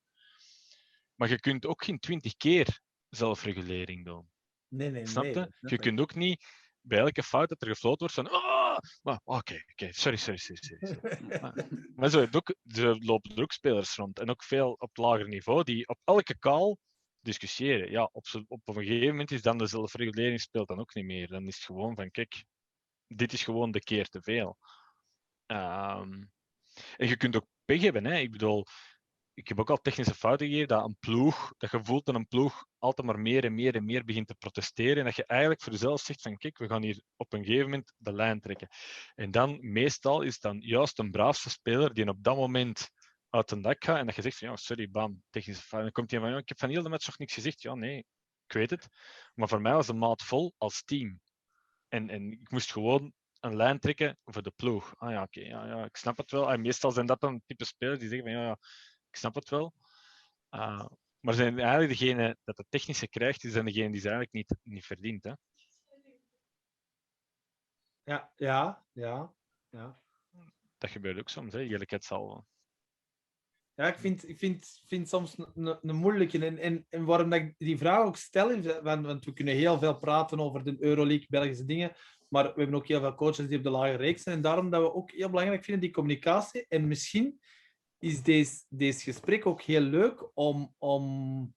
Maar 1.16 1.30
je 1.30 1.40
kunt 1.40 1.66
ook 1.66 1.84
geen 1.84 2.00
twintig 2.00 2.36
keer 2.36 2.80
zelfregulering 3.10 4.06
doen. 4.06 4.30
Nee, 4.68 4.92
nee, 4.92 5.06
Snap 5.06 5.24
je? 5.24 5.34
Nee, 5.34 5.48
je 5.60 5.78
kunt 5.78 6.00
ook 6.00 6.16
niet 6.16 6.44
bij 6.88 6.98
elke 6.98 7.24
fout 7.24 7.50
dat 7.50 7.62
er 7.62 7.68
gefloten 7.68 8.00
wordt 8.00 8.14
van, 8.14 8.32
oh, 8.32 8.78
maar 9.02 9.20
oké, 9.24 9.64
oké, 9.72 9.92
sorry, 9.92 10.18
sorry, 10.18 10.38
sorry. 10.38 11.00
maar, 11.96 12.10
zo, 12.10 12.28
er 12.64 12.98
lopen 13.06 13.36
er 13.36 13.42
ook 13.42 13.52
spelers 13.52 13.96
rond 13.96 14.20
en 14.20 14.30
ook 14.30 14.44
veel 14.44 14.72
op 14.72 14.98
lager 14.98 15.28
niveau 15.28 15.64
die 15.64 15.88
op 15.88 16.00
elke 16.04 16.40
call 16.40 16.78
discussiëren. 17.20 17.92
Ja, 17.92 18.10
op, 18.12 18.26
op 18.48 18.68
een 18.68 18.84
gegeven 18.84 19.08
moment 19.08 19.32
is 19.32 19.42
dan 19.42 19.58
de 19.58 19.68
zelfregulering 19.68 20.42
speelt 20.42 20.68
dan 20.68 20.80
ook 20.80 20.94
niet 20.94 21.06
meer. 21.06 21.28
Dan 21.28 21.48
is 21.48 21.56
het 21.56 21.66
gewoon 21.66 21.96
van, 21.96 22.12
kijk, 22.12 22.46
dit 23.08 23.34
is 23.34 23.44
gewoon 23.44 23.72
de 23.72 23.80
keer 23.80 24.08
te 24.08 24.22
veel. 24.22 24.58
Um, 25.48 26.32
en 26.98 27.08
je 27.08 27.18
kunt 27.18 27.36
ook 27.36 27.46
pech 27.66 27.82
hebben. 27.82 28.06
Hè? 28.06 28.18
Ik 28.18 28.32
bedoel, 28.32 28.66
ik 29.38 29.48
heb 29.48 29.60
ook 29.60 29.70
al 29.70 29.82
technische 29.82 30.14
fouten 30.14 30.48
gegeven 30.48 30.68
dat 30.68 30.84
een 30.84 30.98
ploeg, 31.00 31.54
dat 31.58 31.72
je 31.72 31.84
voelt 31.84 32.06
dat 32.06 32.16
een 32.16 32.28
ploeg 32.28 32.66
altijd 32.78 33.08
maar 33.08 33.20
meer 33.20 33.44
en 33.44 33.54
meer 33.54 33.76
en 33.76 33.86
meer 33.86 34.04
begint 34.04 34.28
te 34.28 34.36
protesteren. 34.36 34.98
En 34.98 35.04
dat 35.04 35.16
je 35.16 35.26
eigenlijk 35.26 35.62
voor 35.62 35.72
jezelf 35.72 36.02
zegt 36.02 36.22
van 36.22 36.38
kijk, 36.38 36.58
we 36.58 36.68
gaan 36.68 36.84
hier 36.84 37.02
op 37.16 37.34
een 37.34 37.44
gegeven 37.44 37.70
moment 37.70 37.94
de 37.98 38.14
lijn 38.14 38.40
trekken. 38.40 38.68
En 39.16 39.32
dan 39.32 39.58
meestal 39.62 40.22
is 40.22 40.40
dan 40.40 40.60
juist 40.60 41.00
een 41.00 41.12
braafste 41.12 41.50
speler 41.50 41.94
die 41.94 42.08
op 42.08 42.24
dat 42.24 42.36
moment 42.36 42.90
uit 43.30 43.52
een 43.52 43.62
dak 43.62 43.84
gaat 43.84 43.98
en 43.98 44.06
dat 44.06 44.16
je 44.16 44.22
zegt 44.22 44.38
van 44.38 44.48
ja, 44.48 44.56
sorry, 44.56 44.90
bam, 44.90 45.24
technische 45.30 45.62
fout. 45.62 45.80
En 45.80 45.86
dan 45.86 45.92
komt 45.92 46.12
hij 46.12 46.20
van 46.20 46.30
ja, 46.30 46.38
ik 46.38 46.50
heb 46.50 46.60
van 46.60 46.70
heel 46.70 46.84
de 46.84 46.90
match 46.90 47.06
nog 47.08 47.18
niks 47.18 47.34
gezegd. 47.34 47.62
Ja, 47.62 47.74
nee, 47.74 47.98
ik 48.46 48.54
weet 48.54 48.70
het. 48.70 48.88
Maar 49.34 49.48
voor 49.48 49.62
mij 49.62 49.74
was 49.74 49.88
de 49.88 49.94
maat 49.94 50.24
vol 50.24 50.54
als 50.58 50.84
team. 50.84 51.20
En, 51.88 52.10
en 52.10 52.32
ik 52.32 52.52
moest 52.52 52.72
gewoon 52.72 53.14
een 53.40 53.56
lijn 53.56 53.80
trekken 53.80 54.18
voor 54.26 54.42
de 54.42 54.54
ploeg. 54.56 54.94
Ah 54.98 55.12
ja, 55.12 55.22
oké, 55.22 55.40
ja, 55.42 55.66
ja, 55.66 55.86
ik 55.86 55.96
snap 55.96 56.18
het 56.18 56.32
wel. 56.32 56.52
En 56.52 56.62
meestal 56.62 56.92
zijn 56.92 57.06
dat 57.06 57.20
dan 57.20 57.42
type 57.46 57.66
spelers 57.66 58.00
die 58.00 58.10
zeggen 58.10 58.28
van 58.28 58.38
ja, 58.38 58.48
ja 58.48 58.58
ik 59.10 59.16
snap 59.16 59.36
het 59.36 59.50
wel. 59.50 59.74
Uh, 60.52 60.86
maar 61.20 61.34
zijn 61.34 61.60
eigenlijk 61.60 62.00
degene 62.00 62.38
dat 62.44 62.58
de 62.58 62.66
technische 62.70 63.08
krijgt, 63.08 63.42
die 63.42 63.52
zijn 63.52 63.66
degene 63.66 63.92
die 63.92 64.02
ze 64.02 64.10
eigenlijk 64.10 64.34
niet, 64.34 64.60
niet 64.64 64.86
verdient. 64.86 65.24
Hè? 65.24 65.34
ja, 68.04 68.32
ja, 68.36 68.86
ja. 68.92 69.34
ja. 69.70 70.02
Dat 70.78 70.90
gebeurt 70.90 71.20
ook 71.20 71.30
soms, 71.30 71.54
hè? 71.54 71.60
eerlijkheidshalve. 71.60 72.44
Ja, 73.74 73.88
ik 73.88 73.98
vind, 73.98 74.30
ik 74.30 74.38
vind, 74.38 74.82
vind 74.86 75.10
soms 75.10 75.38
een, 75.38 75.78
een 75.82 75.96
moeilijke. 75.96 76.46
En, 76.46 76.58
en, 76.58 76.86
en 76.90 77.06
waarom 77.06 77.30
dat 77.30 77.40
ik 77.40 77.56
die 77.58 77.78
vraag 77.78 78.06
ook 78.06 78.18
stel, 78.18 78.50
is, 78.50 78.80
want, 78.82 79.06
want 79.06 79.26
we 79.26 79.34
kunnen 79.34 79.54
heel 79.54 79.80
veel 79.80 79.98
praten 79.98 80.40
over 80.40 80.64
de 80.64 80.76
Euroleague, 80.80 81.26
Belgische 81.30 81.66
dingen, 81.66 81.96
maar 82.28 82.44
we 82.44 82.60
hebben 82.60 82.76
ook 82.76 82.88
heel 82.88 83.00
veel 83.00 83.16
coaches 83.16 83.48
die 83.48 83.58
op 83.58 83.64
de 83.64 83.70
lage 83.70 83.96
reeks 83.96 84.24
zijn. 84.24 84.36
En 84.36 84.42
daarom 84.42 84.70
dat 84.70 84.82
we 84.82 84.94
ook 84.94 85.12
heel 85.12 85.30
belangrijk 85.30 85.64
vinden, 85.64 85.84
die 85.84 85.94
communicatie. 85.94 86.66
En 86.68 86.88
misschien 86.88 87.40
is 88.00 88.24
deze, 88.24 88.66
deze 88.70 89.04
gesprek 89.04 89.46
ook 89.46 89.62
heel 89.62 89.82
leuk 89.82 90.30
om, 90.34 90.76
om 90.78 91.56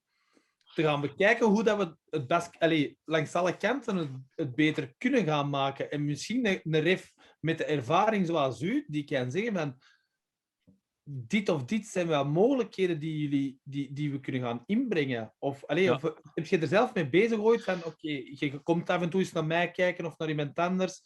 te 0.73 0.83
gaan 0.83 1.01
bekijken 1.01 1.47
hoe 1.47 1.63
dat 1.63 1.77
we 1.77 1.97
het 2.09 2.27
best, 2.27 2.59
allez, 2.59 2.93
langs 3.05 3.35
alle 3.35 3.57
kanten 3.57 3.95
het, 3.95 4.09
het, 4.29 4.55
beter 4.55 4.93
kunnen 4.97 5.25
gaan 5.25 5.49
maken. 5.49 5.91
En 5.91 6.05
misschien 6.05 6.47
een, 6.47 6.59
een 6.63 6.81
ref 6.81 7.13
met 7.39 7.57
de 7.57 7.65
ervaring 7.65 8.25
zoals 8.27 8.61
u, 8.61 8.85
die 8.87 9.03
kan 9.03 9.31
zeggen 9.31 9.53
van 9.53 9.77
dit 11.03 11.49
of 11.49 11.65
dit 11.65 11.87
zijn 11.87 12.07
wel 12.07 12.25
mogelijkheden 12.25 12.99
die, 12.99 13.17
jullie, 13.21 13.59
die, 13.63 13.93
die 13.93 14.11
we 14.11 14.19
kunnen 14.19 14.41
gaan 14.41 14.63
inbrengen. 14.65 15.33
Of, 15.39 15.65
allez, 15.65 15.85
Ja. 15.85 15.93
of 15.93 16.01
heb 16.33 16.45
je 16.45 16.57
er 16.57 16.67
zelf 16.67 16.93
mee 16.93 17.09
bezig 17.09 17.37
ooit 17.39 17.63
van, 17.63 17.83
oké, 17.85 18.09
je 18.33 18.59
komt 18.63 18.89
af 18.89 19.01
en 19.01 19.09
toe 19.09 19.19
eens 19.19 19.31
naar 19.31 19.45
mij 19.45 19.71
kijken 19.71 20.05
of 20.05 20.17
naar 20.17 20.29
iemand 20.29 20.57
anders. 20.57 21.01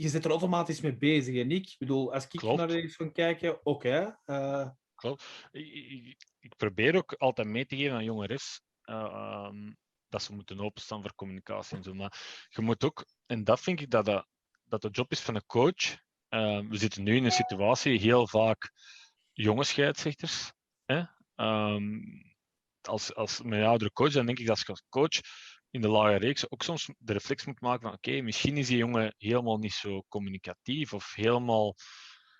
Je 0.00 0.08
zit 0.08 0.24
er 0.24 0.30
automatisch 0.30 0.80
mee 0.80 0.96
bezig. 0.96 1.36
En 1.36 1.50
ik, 1.50 1.66
Ik 1.66 1.78
bedoel, 1.78 2.12
als 2.12 2.24
ik 2.24 2.30
Klopt. 2.30 2.56
naar 2.56 2.78
iets 2.78 2.96
ga 2.96 3.08
kijken, 3.08 3.66
oké. 3.66 4.18
eh, 4.24 4.68
Ik, 5.50 5.74
ik, 6.06 6.16
ik 6.38 6.56
probeer 6.56 6.96
ook 6.96 7.12
altijd 7.12 7.48
mee 7.48 7.66
te 7.66 7.76
geven 7.76 7.96
aan 7.96 8.04
jonge 8.04 8.26
refs 8.26 8.60
eh, 8.82 8.94
ehm, 8.96 9.72
dat 10.08 10.22
ze 10.22 10.32
moeten 10.32 10.60
openstaan 10.60 11.02
voor 11.02 11.14
communicatie 11.14 11.76
en 11.76 11.82
zo. 11.82 11.94
Maar 11.94 12.46
je 12.48 12.62
moet 12.62 12.84
ook, 12.84 13.04
en 13.26 13.44
dat 13.44 13.60
vind 13.60 13.80
ik 13.80 13.90
dat 13.90 14.04
dat, 14.04 14.26
dat 14.64 14.82
de 14.82 14.88
job 14.90 15.10
is 15.10 15.20
van 15.20 15.34
een 15.34 15.46
coach. 15.46 15.96
Eh, 16.28 16.60
we 16.68 16.76
zitten 16.76 17.02
nu 17.02 17.16
in 17.16 17.24
een 17.24 17.30
situatie, 17.30 17.98
heel 17.98 18.28
vaak 18.28 18.70
jonge 19.32 19.64
scheidsrechters. 19.64 20.52
Hè? 20.84 21.02
Ehm, 21.34 21.98
als, 22.80 23.14
als 23.14 23.42
mijn 23.42 23.64
oudere 23.64 23.92
coach, 23.92 24.12
dan 24.12 24.26
denk 24.26 24.38
ik 24.38 24.46
dat 24.46 24.58
ik 24.58 24.68
als 24.68 24.82
coach 24.88 25.20
in 25.70 25.80
de 25.80 25.88
lage 25.88 26.16
reeks 26.16 26.50
ook 26.50 26.62
soms 26.62 26.90
de 26.98 27.12
reflex 27.12 27.44
moet 27.44 27.60
maken 27.60 27.82
van 27.82 27.92
oké, 27.92 28.20
misschien 28.20 28.56
is 28.56 28.66
die 28.66 28.76
jongen 28.76 29.14
helemaal 29.18 29.58
niet 29.58 29.72
zo 29.72 30.04
communicatief 30.08 30.92
of 30.92 31.14
helemaal 31.14 31.74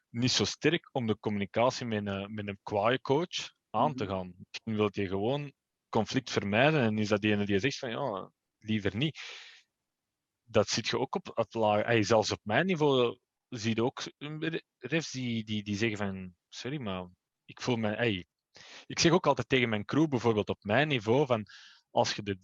niet 0.08 0.30
zo 0.30 0.44
sterk 0.44 0.88
om 0.92 1.06
de 1.06 1.18
communicatie 1.18 1.86
met 1.86 2.06
een, 2.06 2.34
met 2.34 2.48
een 2.48 2.58
kwaaie 2.62 3.00
coach 3.00 3.52
aan 3.70 3.94
te 3.94 4.04
Mhm. 4.04 4.12
gaan. 4.12 4.34
Misschien 4.36 4.76
wil 4.76 4.88
je 4.92 5.08
gewoon 5.08 5.52
conflict 5.88 6.30
vermijden 6.30 6.80
en 6.80 6.98
is 6.98 7.08
dat 7.08 7.20
die 7.20 7.32
ene 7.32 7.46
die 7.46 7.58
zegt 7.58 7.78
van 7.78 7.90
ja, 7.90 8.30
liever 8.58 8.96
niet. 8.96 9.20
Dat 10.44 10.68
zit 10.68 10.88
je 10.88 10.98
ook 10.98 11.14
op 11.14 11.30
het 11.34 11.54
lage, 11.54 12.02
zelfs 12.02 12.30
op 12.32 12.40
mijn 12.42 12.66
niveau 12.66 13.18
zie 13.48 13.74
je 13.74 13.84
ook 13.84 14.02
refs 14.78 15.10
die, 15.10 15.44
die, 15.44 15.62
die 15.62 15.76
zeggen 15.76 15.98
van 15.98 16.34
sorry, 16.48 16.80
maar 16.80 17.08
ik 17.44 17.60
voel 17.62 17.76
me. 17.76 17.94
ey. 17.94 18.26
Ik 18.86 18.98
zeg 18.98 19.12
ook 19.12 19.26
altijd 19.26 19.48
tegen 19.48 19.68
mijn 19.68 19.84
crew, 19.84 20.08
bijvoorbeeld 20.08 20.48
op 20.48 20.64
mijn 20.64 20.88
niveau, 20.88 21.26
van 21.26 21.46
als 21.90 22.14
je 22.14 22.22
de 22.22 22.38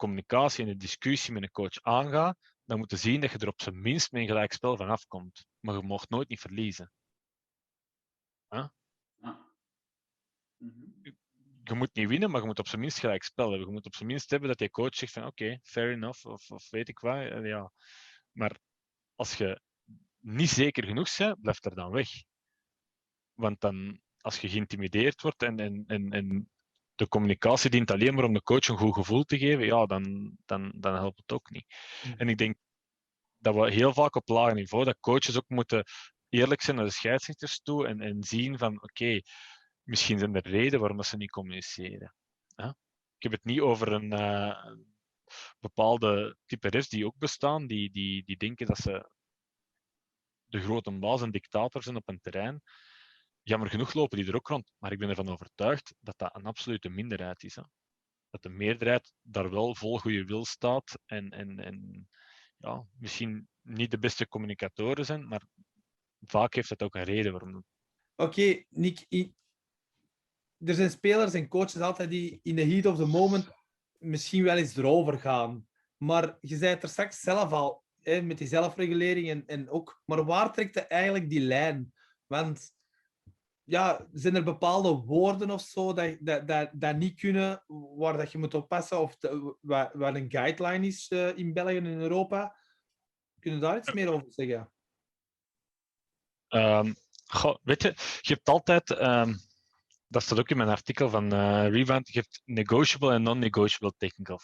communicatie 0.00 0.64
en 0.64 0.70
de 0.70 0.76
discussie 0.76 1.32
met 1.32 1.42
een 1.42 1.50
coach 1.50 1.80
aangaat, 1.82 2.38
dan 2.64 2.78
moet 2.78 2.90
je 2.90 2.96
zien 2.96 3.20
dat 3.20 3.30
je 3.30 3.38
er 3.38 3.48
op 3.48 3.62
zijn 3.62 3.80
minst 3.80 4.12
met 4.12 4.20
een 4.20 4.26
gelijk 4.28 4.52
spel 4.52 4.76
van 4.76 4.88
afkomt. 4.88 5.46
Maar 5.60 5.74
je 5.74 5.82
mag 5.82 6.08
nooit 6.08 6.28
niet 6.28 6.40
verliezen. 6.40 6.92
Ja. 8.48 8.72
Mhm. 10.56 11.12
je 11.64 11.74
moet 11.74 11.94
niet 11.94 12.08
winnen, 12.08 12.30
maar 12.30 12.40
je 12.40 12.46
moet 12.46 12.58
op 12.58 12.68
zijn 12.68 12.80
minst 12.80 12.98
gelijk 12.98 13.22
spel 13.22 13.48
hebben. 13.48 13.66
Je 13.66 13.72
moet 13.72 13.86
op 13.86 13.94
zijn 13.94 14.08
minst 14.08 14.30
hebben 14.30 14.48
dat 14.48 14.58
die 14.58 14.70
coach 14.70 14.94
zegt 14.94 15.12
van 15.12 15.26
oké, 15.26 15.58
fair 15.62 15.92
enough, 15.92 16.26
of, 16.26 16.50
of 16.50 16.70
weet 16.70 16.88
ik 16.88 16.98
wat. 16.98 17.16
eh, 17.16 17.46
Ja. 17.46 17.72
Maar 18.32 18.58
als 19.14 19.34
je 19.34 19.60
niet 20.18 20.48
zeker 20.48 20.84
genoeg 20.84 21.16
bent, 21.16 21.40
blijf 21.40 21.64
er 21.64 21.74
dan 21.74 21.90
weg. 21.90 22.08
Want 23.34 23.60
dan, 23.60 24.00
als 24.20 24.38
je 24.40 24.48
geïntimideerd 24.48 25.22
wordt 25.22 25.42
en, 25.42 25.58
en, 25.58 25.84
en, 25.86 26.10
en 26.10 26.50
de 27.00 27.08
communicatie 27.08 27.70
dient 27.70 27.90
alleen 27.90 28.14
maar 28.14 28.24
om 28.24 28.32
de 28.32 28.42
coach 28.42 28.68
een 28.68 28.76
goed 28.76 28.94
gevoel 28.94 29.24
te 29.24 29.38
geven, 29.38 29.64
ja, 29.64 29.86
dan, 29.86 30.36
dan, 30.44 30.72
dan 30.76 30.94
helpt 30.94 31.20
het 31.20 31.32
ook 31.32 31.50
niet. 31.50 31.66
En 32.16 32.28
ik 32.28 32.38
denk 32.38 32.56
dat 33.38 33.54
we 33.54 33.72
heel 33.72 33.92
vaak 33.92 34.14
op 34.16 34.28
laag 34.28 34.54
niveau, 34.54 34.84
dat 34.84 35.00
coaches 35.00 35.36
ook 35.36 35.48
moeten 35.48 35.84
eerlijk 36.28 36.60
zijn 36.60 36.76
naar 36.76 36.84
de 36.84 36.90
scheidsrechters 36.92 37.60
toe 37.60 37.86
en, 37.86 38.00
en 38.00 38.22
zien 38.22 38.58
van 38.58 38.82
oké, 38.82 39.20
misschien 39.82 40.18
zijn 40.18 40.34
er 40.34 40.48
redenen 40.48 40.80
waarom 40.80 41.02
ze 41.02 41.16
niet 41.16 41.30
communiceren. 41.30 42.14
Ik 43.16 43.30
heb 43.30 43.32
het 43.32 43.44
niet 43.44 43.60
over 43.60 43.92
een 43.92 44.12
eh, 44.12 44.74
bepaalde 45.60 46.36
type 46.46 46.68
refs 46.68 46.88
die 46.88 47.06
ook 47.06 47.18
bestaan, 47.18 47.66
die, 47.66 47.90
die, 47.90 48.24
die 48.24 48.36
denken 48.36 48.66
dat 48.66 48.78
ze 48.78 49.10
de 50.46 50.60
grote 50.60 50.90
baas 50.90 51.22
en 51.22 51.30
dictator 51.30 51.82
zijn 51.82 51.96
op 51.96 52.08
een 52.08 52.20
terrein. 52.20 52.62
Jammer 53.50 53.70
genoeg 53.70 53.94
lopen 53.94 54.18
die 54.18 54.26
er 54.26 54.34
ook 54.34 54.48
rond, 54.48 54.72
maar 54.78 54.92
ik 54.92 54.98
ben 54.98 55.08
ervan 55.08 55.28
overtuigd 55.28 55.94
dat 56.00 56.18
dat 56.18 56.34
een 56.34 56.46
absolute 56.46 56.88
minderheid 56.88 57.42
is. 57.42 57.54
Hè? 57.54 57.62
Dat 58.30 58.42
de 58.42 58.48
meerderheid 58.48 59.12
daar 59.22 59.50
wel 59.50 59.74
vol 59.74 59.98
goede 59.98 60.24
wil 60.24 60.44
staat 60.44 60.98
en, 61.06 61.30
en, 61.30 61.58
en 61.58 62.08
ja, 62.56 62.86
misschien 62.98 63.48
niet 63.62 63.90
de 63.90 63.98
beste 63.98 64.28
communicatoren 64.28 65.04
zijn, 65.04 65.28
maar 65.28 65.42
vaak 66.20 66.54
heeft 66.54 66.68
dat 66.68 66.82
ook 66.82 66.94
een 66.94 67.04
reden 67.04 67.32
waarom. 67.32 67.64
Oké, 68.16 68.64
Nick. 68.68 69.06
Er 70.58 70.74
zijn 70.74 70.90
spelers 70.90 71.34
en 71.34 71.48
coaches 71.48 71.80
altijd 71.80 72.10
die 72.10 72.40
in 72.42 72.56
de 72.56 72.64
heat 72.64 72.86
of 72.86 72.96
the 72.96 73.06
moment 73.06 73.48
misschien 73.98 74.42
wel 74.42 74.56
eens 74.56 74.76
erover 74.76 75.18
gaan. 75.18 75.68
Maar 75.96 76.36
je 76.40 76.56
zei 76.56 76.74
het 76.74 76.82
er 76.82 76.88
straks 76.88 77.20
zelf 77.20 77.52
al, 77.52 77.84
hè, 78.00 78.22
met 78.22 78.38
die 78.38 78.48
zelfregulering 78.48 79.28
en, 79.28 79.46
en 79.46 79.68
ook. 79.70 80.02
Maar 80.04 80.24
waar 80.24 80.52
trekt 80.52 80.76
eigenlijk 80.76 81.30
die 81.30 81.40
lijn? 81.40 81.92
Want 82.26 82.78
ja, 83.70 84.06
zijn 84.12 84.36
er 84.36 84.44
bepaalde 84.44 84.88
woorden 84.88 85.50
of 85.50 85.60
zo 85.60 85.92
dat, 85.92 86.16
dat, 86.20 86.48
dat, 86.48 86.70
dat 86.72 86.96
niet 86.96 87.20
kunnen, 87.20 87.64
waar 87.96 88.16
dat 88.16 88.32
je 88.32 88.38
moet 88.38 88.54
oppassen? 88.54 89.00
Of 89.00 89.16
waar, 89.60 90.14
een 90.14 90.30
guideline 90.30 90.86
is 90.86 91.08
eh, 91.08 91.36
in 91.36 91.52
België 91.52 91.76
en 91.76 91.86
in 91.86 92.00
Europa? 92.00 92.56
Kun 93.38 93.52
je 93.54 93.58
daar 93.58 93.76
iets 93.76 93.92
meer 93.92 94.12
over 94.12 94.32
zeggen? 94.32 94.72
Ehm, 96.48 96.92
goh, 97.26 97.56
weet 97.62 97.82
je, 97.82 97.94
je 98.20 98.34
hebt 98.34 98.48
altijd, 98.48 98.90
ehm, 98.90 99.34
dat 100.06 100.22
staat 100.22 100.38
ook 100.38 100.50
in 100.50 100.56
mijn 100.56 100.68
artikel 100.68 101.08
van 101.08 101.32
Rebound, 101.68 102.08
je 102.08 102.18
hebt 102.18 102.42
negotiable 102.44 103.12
en 103.12 103.22
non-negotiable 103.22 103.94
technical. 103.96 104.40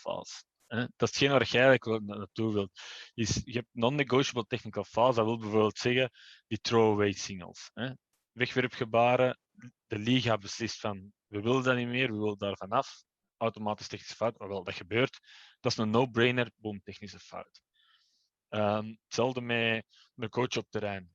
Hè? 0.67 0.79
Dat 0.79 1.09
is 1.09 1.09
hetgeen 1.09 1.31
waar 1.31 1.47
jij 1.47 1.67
eigenlijk 1.67 2.05
naartoe 2.05 2.53
wilt. 2.53 2.71
Is, 3.15 3.41
je 3.45 3.53
hebt 3.53 3.69
non-negotiable 3.73 4.47
technical 4.47 4.85
fouls, 4.85 5.17
dat 5.17 5.25
wil 5.25 5.39
bijvoorbeeld 5.39 5.79
zeggen 5.79 6.11
die 6.47 6.61
throwaway 6.61 7.13
signals. 7.13 7.71
Hè? 7.75 7.91
Wegwerpgebaren, 8.37 9.39
de 9.87 9.99
liga 9.99 10.39
beslist 10.39 10.81
van 10.81 11.13
we 11.27 11.41
willen 11.41 11.63
dat 11.63 11.77
niet 11.77 11.89
meer, 11.89 12.13
we 12.13 12.19
willen 12.19 12.39
daar 12.39 12.57
vanaf. 12.57 13.05
Automatisch 13.37 13.89
technische 13.89 14.15
fout, 14.15 14.39
maar 14.39 14.49
wel, 14.49 14.65
dat 14.65 14.75
gebeurt. 14.75 15.21
Dat 15.61 15.73
is 15.73 15.79
een 15.79 15.91
no-brainer, 15.91 16.53
boom, 16.57 16.83
technische 16.83 17.19
fout. 17.19 17.61
Ehm, 18.49 18.95
hetzelfde 19.05 19.41
met 19.41 19.87
een 20.15 20.29
coach 20.29 20.57
op 20.57 20.67
terrein. 20.71 21.15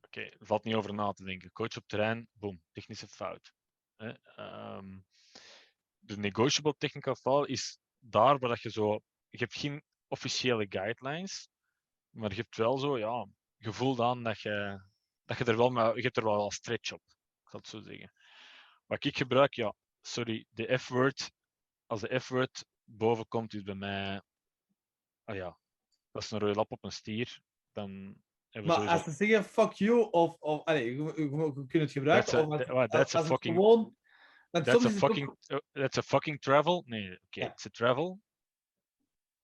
Oké, 0.00 0.20
er 0.20 0.46
valt 0.46 0.64
niet 0.64 0.74
over 0.74 0.94
na 0.94 1.12
te 1.12 1.24
denken. 1.24 1.52
Coach 1.52 1.76
op 1.76 1.86
terrein, 1.86 2.28
boom, 2.32 2.62
technische 2.72 3.08
fout. 3.08 3.52
Ehm, 3.96 4.98
de 5.98 6.16
negotiable 6.16 6.74
technical 6.78 7.14
foul 7.14 7.44
is 7.44 7.78
daar 7.98 8.38
waar 8.38 8.50
dat 8.50 8.62
je 8.62 8.70
zo... 8.70 9.00
Je 9.28 9.38
hebt 9.38 9.56
geen 9.56 9.82
officiële 10.06 10.66
guidelines, 10.68 11.48
maar 12.10 12.30
je 12.30 12.36
hebt 12.36 12.56
wel 12.56 12.78
zo, 12.78 12.98
ja, 12.98 13.26
je 13.56 13.72
voelt 13.72 14.00
aan 14.00 14.22
dat 14.22 14.40
je, 14.40 14.87
dat 15.28 15.38
je 15.38 15.44
er 15.44 15.56
wel, 15.56 15.70
maar 15.70 15.96
je 15.96 16.02
hebt 16.02 16.16
er 16.16 16.24
wel 16.24 16.44
een 16.44 16.50
stretch 16.50 16.92
op. 16.92 17.02
Ik 17.42 17.48
zal 17.50 17.60
het 17.60 17.68
zo 17.68 17.80
zeggen. 17.80 18.12
Wat 18.86 19.04
ik 19.04 19.16
gebruik, 19.16 19.54
ja, 19.54 19.74
sorry, 20.00 20.46
de 20.50 20.78
F-word, 20.78 21.30
als 21.86 22.00
de 22.00 22.20
F-word 22.20 22.64
boven 22.84 23.28
komt, 23.28 23.54
is 23.54 23.62
bij 23.62 23.74
mij, 23.74 24.22
ah 25.24 25.34
ja, 25.36 25.58
dat 26.10 26.22
is 26.22 26.30
een 26.30 26.38
rode 26.38 26.54
lap 26.54 26.70
op 26.72 26.84
een 26.84 26.92
stier, 26.92 27.40
dan 27.72 27.90
hebben 28.50 28.70
Maar 28.70 28.74
sowieso... 28.80 28.94
als 28.94 29.04
ze 29.04 29.10
zeggen 29.24 29.44
fuck 29.44 29.72
you, 29.72 30.08
of, 30.10 30.36
of 30.38 30.64
allee, 30.64 30.84
je, 30.96 31.02
je, 31.02 31.22
je 31.22 31.52
kunt 31.66 31.72
het 31.72 31.92
gebruiken. 31.92 32.30
That's 32.30 32.34
a- 32.34 32.46
of 32.46 32.52
als, 32.52 32.60
that- 32.66 32.74
well, 32.76 32.88
that's 32.88 33.14
a 33.14 33.18
als 33.18 33.28
het 33.28 33.36
fucking- 33.36 33.54
gewoon. 33.56 33.96
Want 34.50 34.64
That's 34.64 34.84
a 34.84 34.88
is 34.88 34.94
het 34.94 35.02
ook- 35.04 35.08
fucking, 35.10 35.36
that's 35.72 35.98
a 35.98 36.02
fucking 36.02 36.40
travel. 36.40 36.82
Nee, 36.86 37.12
oké, 37.12 37.40
Ja. 37.40 37.50
it's 37.50 37.66
a 37.66 37.70
travel. 37.70 38.20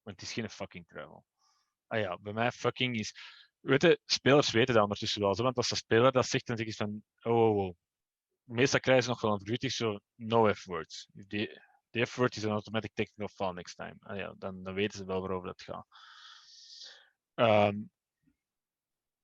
Maar 0.02 0.12
het 0.12 0.22
is 0.22 0.32
geen 0.32 0.50
fucking 0.50 0.86
travel. 0.88 1.24
Ah 1.86 2.00
ja, 2.00 2.18
bij 2.18 2.32
mij 2.32 2.52
fucking 2.52 2.98
is. 2.98 3.14
Weet 3.64 3.82
je, 3.82 4.00
spelers 4.06 4.50
weten 4.50 4.74
dat 4.74 4.82
ondertussen 4.82 5.20
wel. 5.20 5.34
Zo, 5.34 5.42
want 5.42 5.56
als 5.56 5.68
de 5.68 5.74
speler 5.76 6.12
dat 6.12 6.26
zegt, 6.26 6.46
dan 6.46 6.56
zeg 6.56 6.66
je 6.66 6.74
van. 6.74 7.02
Oh, 7.22 7.48
oh, 7.48 7.56
oh. 7.56 7.74
Meestal 8.44 8.80
krijgen 8.80 9.04
ze 9.04 9.10
nog 9.10 9.20
wel 9.20 9.32
een 9.32 9.38
vergoeding, 9.38 9.72
zo. 9.72 9.98
No 10.14 10.52
F-words. 10.52 11.08
De 11.90 12.06
F-word 12.06 12.36
is 12.36 12.42
een 12.42 12.50
automatic 12.50 12.90
technical 12.94 13.28
foul 13.28 13.52
next 13.52 13.76
time. 13.76 13.94
Ah 13.98 14.16
ja, 14.16 14.34
dan, 14.38 14.62
dan 14.62 14.74
weten 14.74 14.98
ze 14.98 15.04
wel 15.04 15.20
waarover 15.20 15.46
dat 15.46 15.62
gaat. 15.62 15.86
Ehm, 17.34 17.76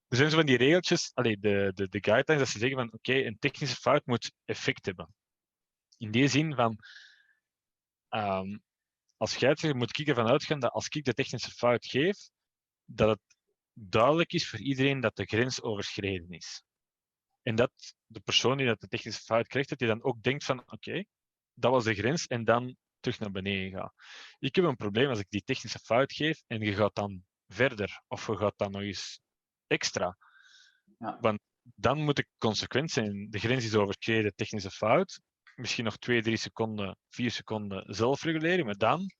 er 0.09 0.17
zijn 0.17 0.31
zo 0.31 0.37
van 0.37 0.47
die 0.47 0.57
regeltjes, 0.57 1.11
allee, 1.15 1.39
de, 1.39 1.71
de, 1.75 1.89
de 1.89 1.99
guidelines, 2.03 2.45
dat 2.45 2.49
ze 2.49 2.59
zeggen 2.59 2.79
van 2.79 2.93
oké, 2.93 3.15
een 3.15 3.39
technische 3.39 3.77
fout 3.77 4.07
moet 4.07 4.33
effect 4.45 4.87
hebben. 4.87 5.15
In 5.99 6.11
die 6.11 6.29
zin 6.29 6.55
van, 6.55 6.79
ehm, 8.09 8.59
als 9.17 9.33
scheidsrechter 9.33 9.79
moet 9.79 9.99
ik 9.99 10.09
ervan 10.09 10.29
uitgaan 10.29 10.61
dat 10.61 10.73
als 10.73 10.89
ik 10.89 11.05
de 11.05 11.15
technische 11.15 11.51
fout 11.51 11.87
geef, 11.87 12.17
dat, 12.85 13.09
het, 13.09 13.30
duidelijk 13.89 14.33
is 14.33 14.49
voor 14.49 14.59
iedereen 14.59 15.01
dat 15.01 15.17
de 15.17 15.25
grens 15.25 15.63
overschreden 15.63 16.31
is. 16.31 16.63
En 17.43 17.55
dat 17.55 17.73
de 18.07 18.21
persoon 18.21 18.57
die 18.57 18.67
dat 18.67 18.81
de 18.81 18.89
technische 18.89 19.23
fout 19.23 19.47
krijgt, 19.47 19.69
dat 19.69 19.81
hij 19.81 19.89
dan 19.89 20.03
ook 20.03 20.23
denkt 20.23 20.45
van 20.45 20.63
oké, 20.71 21.05
dat 21.55 21.71
was 21.71 21.85
de 21.85 21.95
grens 21.95 22.27
en 22.27 22.45
dan 22.45 22.77
terug 23.01 23.19
naar 23.19 23.31
beneden 23.31 23.81
gaat. 23.81 23.95
Ik 24.39 24.55
heb 24.55 24.65
een 24.65 24.77
probleem 24.77 25.09
als 25.09 25.19
ik 25.19 25.27
die 25.29 25.43
technische 25.45 25.79
fout 25.79 26.13
geef 26.13 26.43
en 26.47 26.61
je 26.61 26.75
gaat 26.75 26.95
dan 26.95 27.25
verder 27.49 28.03
of 28.09 28.27
je 28.27 28.37
gaat 28.37 28.55
dan 28.57 28.71
nog 28.71 28.83
eens 28.83 29.21
extra. 29.67 30.17
Ja. 30.99 31.19
Want 31.21 31.41
dan 31.63 32.05
moet 32.05 32.19
ik 32.19 32.27
consequent 32.39 32.91
zijn. 32.91 33.31
De 33.31 33.39
grens 33.39 33.65
is 33.65 33.75
overschreden, 33.75 34.35
technische 34.35 34.71
fout. 34.71 35.21
Misschien 35.55 35.85
nog 35.85 35.97
2, 35.97 36.23
3 36.23 36.37
seconden, 36.37 36.97
4 37.09 37.31
seconden 37.31 37.95
zelfregulering, 37.95 38.65
maar 38.65 38.77
dan 38.77 39.11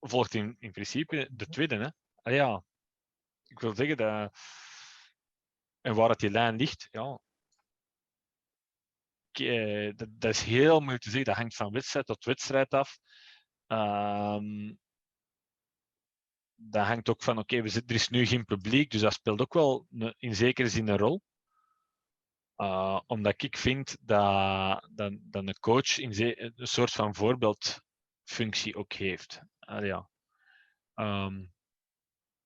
volgt 0.00 0.34
in, 0.34 0.56
in 0.58 0.70
principe 0.70 1.28
de 1.32 1.46
tweede. 1.46 1.76
Hè? 1.76 1.88
Ah 2.22 2.34
ja, 2.34 2.62
ik 3.48 3.60
wil 3.60 3.74
zeggen 3.74 3.96
dat. 3.96 4.38
En 5.80 5.94
waar 5.94 6.08
het 6.08 6.18
die 6.18 6.30
lijn 6.30 6.56
ligt, 6.56 6.88
ja. 6.90 7.18
eh, 9.32 9.92
Dat, 9.96 10.34
is 10.34 10.42
heel 10.42 10.78
moeilijk 10.78 11.02
te 11.02 11.10
zeggen. 11.10 11.26
Dat 11.26 11.36
hangt 11.36 11.56
van 11.56 11.72
wedstrijd 11.72 12.06
tot 12.06 12.24
wedstrijd 12.24 12.74
af. 12.74 12.98
Um, 13.66 14.78
dat 16.54 16.86
hangt 16.86 17.08
ook 17.08 17.22
van, 17.22 17.38
oké, 17.38 17.56
okay, 17.56 17.82
er 17.86 17.94
is 17.94 18.08
nu 18.08 18.26
geen 18.26 18.44
publiek, 18.44 18.90
dus 18.90 19.00
dat 19.00 19.12
speelt 19.12 19.40
ook 19.40 19.54
wel 19.54 19.86
in 20.18 20.34
zekere 20.34 20.68
zin 20.68 20.88
een 20.88 20.98
rol. 20.98 21.22
Uh, 22.56 23.00
omdat 23.06 23.42
ik 23.42 23.56
vind 23.56 23.96
dat, 24.00 24.88
dat, 24.92 25.12
dat 25.20 25.46
een 25.46 25.58
coach 25.60 25.98
in 25.98 26.12
een 26.56 26.66
soort 26.66 26.90
van 26.90 27.14
voorbeeldfunctie 27.14 28.76
ook 28.76 28.92
heeft. 28.92 29.40
Ja. 29.58 30.08
Um, 30.94 31.52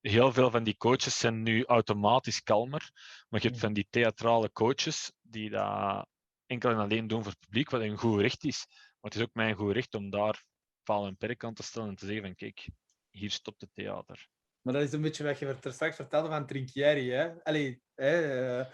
heel 0.02 0.32
veel 0.32 0.50
van 0.50 0.64
die 0.64 0.76
coaches 0.76 1.18
zijn 1.18 1.42
nu 1.42 1.64
automatisch 1.64 2.42
kalmer, 2.42 2.90
maar 3.28 3.42
je 3.42 3.48
hebt 3.48 3.60
van 3.60 3.72
die 3.72 3.86
theatrale 3.90 4.52
coaches 4.52 5.12
die 5.20 5.50
dat 5.50 6.06
enkel 6.46 6.70
en 6.70 6.76
alleen 6.76 7.06
doen 7.06 7.22
voor 7.22 7.32
het 7.32 7.40
publiek, 7.40 7.70
wat 7.70 7.80
een 7.80 7.98
goed 7.98 8.20
recht 8.20 8.44
is. 8.44 8.66
Maar 8.68 9.10
het 9.10 9.14
is 9.14 9.22
ook 9.22 9.34
mijn 9.34 9.54
goed 9.54 9.72
recht 9.72 9.94
om 9.94 10.10
daar 10.10 10.44
paal 10.82 11.06
en 11.06 11.16
perk 11.16 11.44
aan 11.44 11.54
te 11.54 11.62
stellen 11.62 11.88
en 11.88 11.96
te 11.96 12.06
zeggen 12.06 12.24
van 12.24 12.34
kijk, 12.34 12.68
hier 13.10 13.30
stopt 13.30 13.60
het 13.60 13.70
theater. 13.74 14.28
Maar 14.60 14.74
dat 14.74 14.82
is 14.82 14.92
een 14.92 15.00
beetje 15.00 15.24
wat 15.24 15.38
je 15.38 15.46
er 15.46 15.72
straks 15.72 15.96
vertelde 15.96 16.28
van 16.28 16.46
Trinchieri, 16.46 17.10
hè? 17.10 17.42
Allee, 17.42 17.82
hè? 17.94 18.58
Uh... 18.58 18.66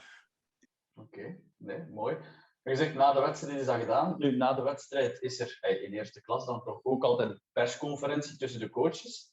Oké, 0.94 1.18
okay. 1.18 1.40
nee, 1.56 1.86
mooi. 1.86 2.16
Je 2.62 2.76
zegt, 2.76 2.94
na 2.94 3.12
de 3.12 3.20
wedstrijd 3.20 3.60
is 3.60 3.66
dat 3.66 3.80
gedaan. 3.80 4.14
Nu, 4.18 4.36
na 4.36 4.52
de 4.52 4.62
wedstrijd 4.62 5.20
is 5.20 5.40
er 5.40 5.82
in 5.82 5.92
eerste 5.92 6.20
klas 6.20 6.46
dan 6.46 6.62
toch 6.62 6.80
ook 6.82 7.04
altijd 7.04 7.30
een 7.30 7.40
persconferentie 7.52 8.36
tussen 8.36 8.60
de 8.60 8.70
coaches. 8.70 9.32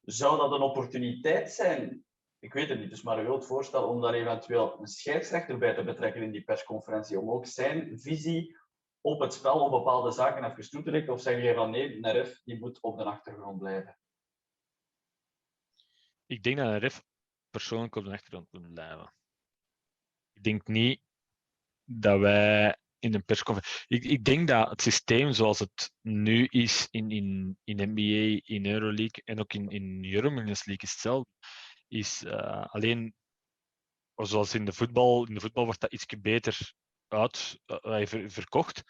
Zou 0.00 0.38
dat 0.38 0.52
een 0.52 0.60
opportuniteit 0.60 1.52
zijn? 1.52 2.04
Ik 2.38 2.52
weet 2.52 2.68
het 2.68 2.78
niet, 2.78 2.90
dus 2.90 3.02
maar 3.02 3.18
een 3.18 3.24
groot 3.24 3.46
voorstel 3.46 3.88
om 3.88 4.00
daar 4.00 4.14
eventueel 4.14 4.80
een 4.80 4.86
scheidsrechter 4.86 5.58
bij 5.58 5.74
te 5.74 5.84
betrekken 5.84 6.22
in 6.22 6.30
die 6.30 6.44
persconferentie, 6.44 7.20
om 7.20 7.30
ook 7.30 7.46
zijn 7.46 8.00
visie 8.00 8.58
op 9.00 9.20
het 9.20 9.34
spel, 9.34 9.60
op 9.60 9.70
bepaalde 9.70 10.10
zaken 10.10 10.44
even 10.44 10.70
toe 10.70 10.82
te 10.82 10.90
leggen? 10.90 11.12
Of 11.12 11.20
zeg 11.20 11.42
je 11.42 11.54
van 11.54 11.70
nee, 11.70 11.96
een 11.96 12.12
ref 12.12 12.40
die 12.44 12.58
moet 12.58 12.80
op 12.80 12.98
de 12.98 13.04
achtergrond 13.04 13.58
blijven? 13.58 13.98
Ik 16.26 16.42
denk 16.42 16.56
dat 16.56 16.66
een 16.66 16.78
ref 16.78 17.04
persoonlijk 17.50 17.94
op 17.94 18.04
de 18.04 18.10
achtergrond 18.10 18.52
moet 18.52 18.74
blijven. 18.74 19.14
Ik 20.32 20.42
denk 20.42 20.66
niet 20.66 21.00
dat 21.84 22.20
wij 22.20 22.76
in 23.00 23.14
een 23.14 23.24
persconferentie. 23.24 23.84
Ik, 23.88 24.04
ik 24.04 24.24
denk 24.24 24.48
dat 24.48 24.70
het 24.70 24.82
systeem 24.82 25.32
zoals 25.32 25.58
het 25.58 25.92
nu 26.00 26.46
is 26.46 26.88
in, 26.90 27.10
in, 27.10 27.58
in 27.64 27.90
NBA, 27.90 28.40
in 28.44 28.66
Euroleague 28.66 29.22
en 29.24 29.40
ook 29.40 29.52
in, 29.52 29.68
in 29.68 30.14
Euromen's 30.14 30.64
League 30.64 30.88
is 30.88 30.90
hetzelfde. 30.90 31.30
Is 31.88 32.22
uh, 32.22 32.64
alleen 32.64 33.14
zoals 34.14 34.54
in 34.54 34.64
de 34.64 34.72
voetbal, 34.72 35.26
in 35.26 35.34
de 35.34 35.40
voetbal 35.40 35.64
wordt 35.64 35.80
dat 35.80 35.92
iets 35.92 36.06
beter 36.20 36.72
uit, 37.08 37.60
uh, 37.66 38.06
ver, 38.06 38.30
verkocht. 38.30 38.82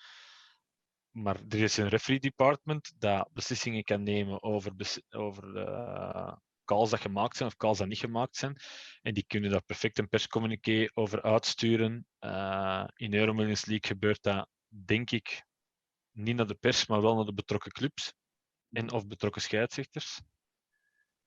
Maar 1.10 1.40
er 1.48 1.62
is 1.62 1.76
een 1.76 1.88
referee 1.88 2.20
department 2.20 2.92
dat 2.98 3.28
beslissingen 3.32 3.84
kan 3.84 4.02
nemen 4.02 4.42
over, 4.42 4.72
over 5.10 5.56
uh, 5.56 6.32
calls 6.70 6.90
dat 6.90 7.00
gemaakt 7.00 7.36
zijn 7.36 7.48
of 7.48 7.56
calls 7.56 7.78
dat 7.78 7.88
niet 7.88 7.98
gemaakt 7.98 8.36
zijn. 8.36 8.56
En 9.02 9.14
die 9.14 9.24
kunnen 9.26 9.50
daar 9.50 9.62
perfect 9.62 9.98
een 9.98 10.08
perscommuniqué 10.08 10.88
over 10.94 11.22
uitsturen. 11.22 12.06
Uh, 12.20 12.84
in 12.94 13.14
Euromillions 13.14 13.64
League 13.64 13.88
gebeurt 13.88 14.22
dat, 14.22 14.48
denk 14.68 15.10
ik, 15.10 15.44
niet 16.10 16.36
naar 16.36 16.46
de 16.46 16.54
pers, 16.54 16.86
maar 16.86 17.02
wel 17.02 17.14
naar 17.14 17.24
de 17.24 17.34
betrokken 17.34 17.72
clubs 17.72 18.14
en 18.70 18.92
of 18.92 19.06
betrokken 19.06 19.42
scheidsrechters. 19.42 20.20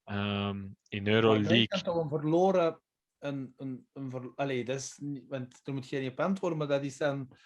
Um, 0.05 0.77
in 0.87 1.07
Euroleague. 1.07 1.67
Dat 1.67 1.77
is 1.77 1.83
toch 1.83 1.97
een 2.03 2.09
verloren. 2.09 2.81
Een, 3.19 3.53
een, 3.57 3.87
een 3.93 4.09
ver... 4.09 4.31
Allee, 4.35 4.65
dat 4.65 4.75
is 4.79 4.97
niet... 4.97 5.23
want 5.27 5.59
er 5.63 5.73
moet 5.73 5.85
geen 5.85 6.11
op 6.11 6.19
antwoorden, 6.19 6.57
maar 6.57 6.67
dat 6.67 6.83
is 6.83 6.97
dan 6.97 7.37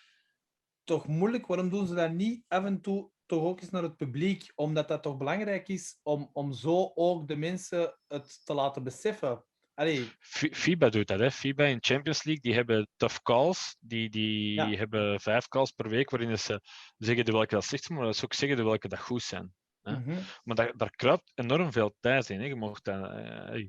toch 0.87 1.07
moeilijk. 1.07 1.47
Waarom 1.47 1.69
doen 1.69 1.87
ze 1.87 1.93
dat 1.93 2.11
niet 2.11 2.43
af 2.47 2.63
en 2.63 2.81
toe 2.81 3.11
toch 3.25 3.43
ook 3.43 3.61
eens 3.61 3.69
naar 3.69 3.83
het 3.83 3.97
publiek, 3.97 4.51
omdat 4.55 4.87
dat 4.87 5.03
toch 5.03 5.17
belangrijk 5.17 5.67
is 5.67 5.99
om, 6.03 6.29
om 6.33 6.53
zo 6.53 6.91
ook 6.95 7.27
de 7.27 7.35
mensen 7.35 7.97
het 8.07 8.45
te 8.45 8.53
laten 8.53 8.83
beseffen. 8.83 9.43
Allee. 9.73 10.11
FIBA 10.19 10.89
doet 10.89 11.07
dat, 11.07 11.19
hè. 11.19 11.31
FIBA 11.31 11.65
in 11.65 11.77
Champions 11.79 12.23
League, 12.23 12.43
die 12.43 12.53
hebben 12.53 12.87
tough 12.95 13.17
calls. 13.21 13.77
Die, 13.79 14.09
die 14.09 14.53
ja. 14.53 14.69
hebben 14.69 15.19
vijf 15.19 15.47
calls 15.47 15.71
per 15.71 15.89
week, 15.89 16.09
waarin 16.09 16.39
ze 16.39 16.61
zeggen 16.97 17.25
de 17.25 17.31
welke 17.31 17.55
dat 17.55 17.63
slecht 17.63 17.83
zijn, 17.83 17.97
maar 17.97 18.07
dat 18.07 18.17
ze 18.17 18.23
ook 18.23 18.33
zeggen 18.33 18.57
de 18.57 18.63
welke 18.63 18.87
dat 18.87 18.99
goed 18.99 19.23
zijn. 19.23 19.53
Hè. 19.81 19.97
Mm 19.97 20.03
-hmm. 20.03 20.23
Maar 20.43 20.55
daar, 20.55 20.77
daar 20.77 20.91
kruipt 20.95 21.31
enorm 21.35 21.71
veel 21.71 21.95
tijd 21.99 22.29
in. 22.29 22.39
Hè. 22.39 22.45
Je 22.45 22.55
mocht 22.55 22.87
uh, 22.87 23.67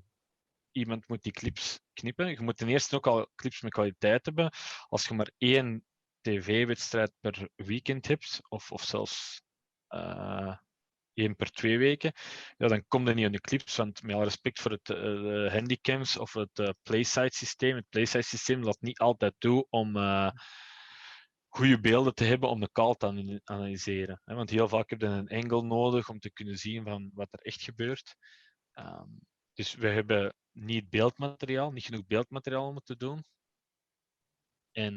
iemand 0.73 1.09
moet 1.09 1.23
die 1.23 1.33
clips 1.33 1.81
knippen. 1.93 2.29
Je 2.29 2.41
moet 2.41 2.57
ten 2.57 2.69
eerste 2.69 2.97
ook 2.97 3.07
al 3.07 3.31
clips 3.35 3.63
met 3.63 3.73
kwaliteit 3.73 4.25
hebben. 4.25 4.53
Als 4.89 5.07
je 5.07 5.15
maar 5.15 5.31
één 5.39 5.85
tv-wedstrijd 6.21 7.13
per 7.21 7.49
weekend 7.55 8.07
hebt, 8.07 8.39
of, 8.49 8.73
of 8.73 8.83
zelfs 8.83 9.43
uh, 9.89 10.57
één 11.15 11.37
per 11.37 11.51
twee 11.51 11.79
weken, 11.79 12.13
ja, 12.57 12.69
dan 12.69 12.85
komt 12.87 13.09
er 13.09 13.15
niet 13.15 13.27
aan 13.27 13.33
de 13.33 13.41
clips. 13.41 13.77
Want 13.77 14.03
met 14.03 14.15
alle 14.15 14.25
respect 14.25 14.61
voor 14.61 14.71
het 14.71 14.89
uh, 14.89 15.53
handicams 15.53 16.19
of 16.19 16.33
het 16.33 16.59
uh, 16.59 17.29
systeem, 17.29 17.77
het 17.77 17.89
playside 17.89 18.25
systeem 18.25 18.63
laat 18.63 18.81
niet 18.81 18.99
altijd 18.99 19.35
toe 19.39 19.67
om 19.71 19.97
goede 21.49 21.81
beelden 21.81 22.15
te 22.15 22.25
hebben 22.25 22.49
om 22.49 22.61
de 22.61 22.73
call 22.73 22.95
te 22.95 23.41
analyseren. 23.45 24.21
Hè? 24.25 24.35
Want 24.35 24.51
heel 24.51 24.69
vaak 24.69 24.91
heb 24.91 25.01
je 25.01 25.07
een 25.07 25.29
angle 25.29 25.63
nodig 25.63 26.09
om 26.09 26.19
te 26.19 26.33
kunnen 26.33 26.57
zien 26.57 26.85
van 26.85 27.11
wat 27.15 27.29
er 27.31 27.41
echt 27.41 27.63
gebeurt. 27.63 28.17
Um, 28.75 29.21
dus 29.53 29.75
we 29.75 29.89
hebben 29.89 30.35
niet 30.53 30.91
beeldmateriaal, 30.91 31.73
niet 31.73 31.85
genoeg 31.85 32.07
beeldmateriaal 32.07 32.69
om 32.69 32.81
te 32.81 32.97
doen. 32.97 33.25
En 34.73 34.95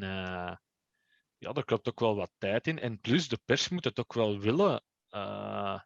ja, 1.42 1.54
daar 1.54 1.66
klopt 1.66 1.88
ook 1.88 2.00
wel 2.00 2.16
wat 2.16 2.32
tijd 2.38 2.68
in. 2.68 2.80
En 2.80 3.00
plus, 3.00 3.28
de 3.28 3.40
pers 3.46 3.70
moet 3.70 3.84
het 3.84 4.00
ook 4.00 4.14
wel 4.14 4.40
willen 4.40 4.84
uh, 5.10 5.80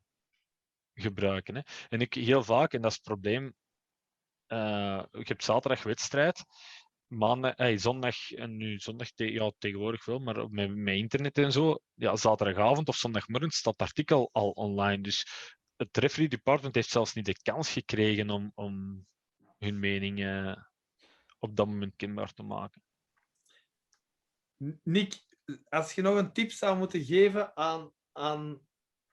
gebruiken. 0.93 1.55
Hè. 1.55 1.61
En 1.89 2.01
ik 2.01 2.13
heel 2.13 2.43
vaak, 2.43 2.73
en 2.73 2.81
dat 2.81 2.91
is 2.91 2.97
het 2.97 3.05
probleem, 3.05 3.53
uh, 4.47 5.03
ik 5.11 5.27
heb 5.27 5.41
zaterdag 5.41 5.83
wedstrijd, 5.83 6.45
maandag, 7.07 7.55
hey, 7.55 7.77
zondag, 7.77 8.31
en 8.31 8.57
nu 8.57 8.79
zondag 8.79 9.09
ja, 9.15 9.51
tegenwoordig 9.57 10.05
wel, 10.05 10.19
maar 10.19 10.49
met, 10.49 10.95
internet 10.95 11.37
en 11.37 11.51
zo, 11.51 11.79
ja, 11.93 12.15
zaterdagavond 12.15 12.87
of 12.87 12.95
zondagmorgen 12.95 13.51
staat 13.51 13.73
het 13.77 13.87
artikel 13.87 14.29
al 14.31 14.49
online. 14.49 15.03
Dus 15.03 15.27
het 15.75 15.97
referee 15.97 16.29
department 16.29 16.75
heeft 16.75 16.89
zelfs 16.89 17.13
niet 17.13 17.25
de 17.25 17.41
kans 17.41 17.71
gekregen 17.71 18.29
om, 18.29 18.51
om 18.55 19.05
hun 19.57 19.79
mening 19.79 20.19
op 21.39 21.55
dat 21.55 21.67
moment 21.67 21.95
kenbaar 21.95 22.33
te 22.33 22.43
maken. 22.43 22.83
Nick, 24.83 25.24
als 25.69 25.93
je 25.93 26.01
nog 26.01 26.15
een 26.17 26.33
tip 26.33 26.51
zou 26.51 26.77
moeten 26.77 27.03
geven 27.03 27.57
aan, 27.57 27.93
aan 28.11 28.67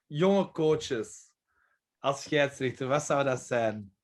jonge 0.05 0.51
coaches 0.51 1.31
als 1.99 2.23
scheidsrechter, 2.23 2.87
wat 2.87 3.03
zou 3.03 3.23
dat 3.23 3.39
zijn? 3.39 3.97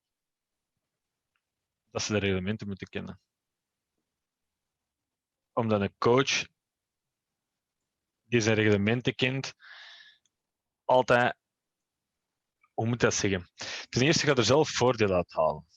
Dat 1.89 2.01
ze 2.01 2.13
de 2.13 2.19
reglementen 2.19 2.67
moeten 2.67 2.87
kennen. 2.87 3.21
Omdat 5.53 5.81
een 5.81 5.97
coach 5.97 6.47
die 8.23 8.41
zijn 8.41 8.55
reglementen 8.55 9.15
kent, 9.15 9.53
altijd, 10.83 11.35
hoe 12.73 12.87
moet 12.87 12.99
dat 12.99 13.13
zeggen? 13.13 13.49
Ten 13.89 14.01
eerste 14.01 14.25
gaat 14.25 14.37
er 14.37 14.43
zelf 14.43 14.69
voordeel 14.69 15.13
uit 15.13 15.33
halen. 15.33 15.67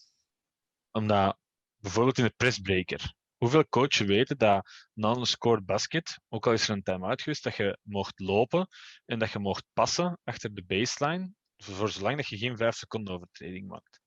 Omdat 0.91 1.39
bijvoorbeeld 1.77 2.19
in 2.19 2.25
de 2.25 2.35
pressbreaker, 2.37 3.15
Hoeveel 3.43 3.69
coaches 3.69 4.07
weten 4.07 4.39
dat 4.39 4.89
na 4.93 5.11
een 5.11 5.27
score 5.27 5.61
basket, 5.61 6.21
ook 6.29 6.47
al 6.47 6.53
is 6.53 6.69
er 6.69 6.75
een 6.75 6.83
time-out 6.83 7.23
geweest, 7.23 7.43
dat 7.43 7.57
je 7.57 7.79
mocht 7.83 8.21
lopen 8.21 8.67
en 9.05 9.19
dat 9.19 9.33
je 9.33 9.39
mocht 9.39 9.65
passen 9.73 10.21
achter 10.25 10.55
de 10.55 10.65
baseline, 10.65 11.33
voor 11.57 11.89
zolang 11.89 12.17
dat 12.17 12.29
je 12.29 12.39
geen 12.39 12.57
5 12.57 12.75
seconden 12.75 13.15
overtreding 13.15 13.69
maakt. 13.69 14.01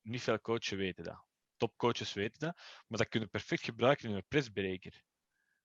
Niet 0.00 0.22
veel 0.22 0.40
coaches 0.40 0.70
weten 0.70 1.04
dat. 1.04 1.24
Topcoaches 1.56 2.12
weten 2.12 2.38
dat, 2.38 2.56
maar 2.86 2.98
dat 2.98 3.08
kunnen 3.08 3.30
perfect 3.30 3.64
gebruiken 3.64 4.08
in 4.08 4.14
een 4.14 4.28
pressbereker. 4.28 5.02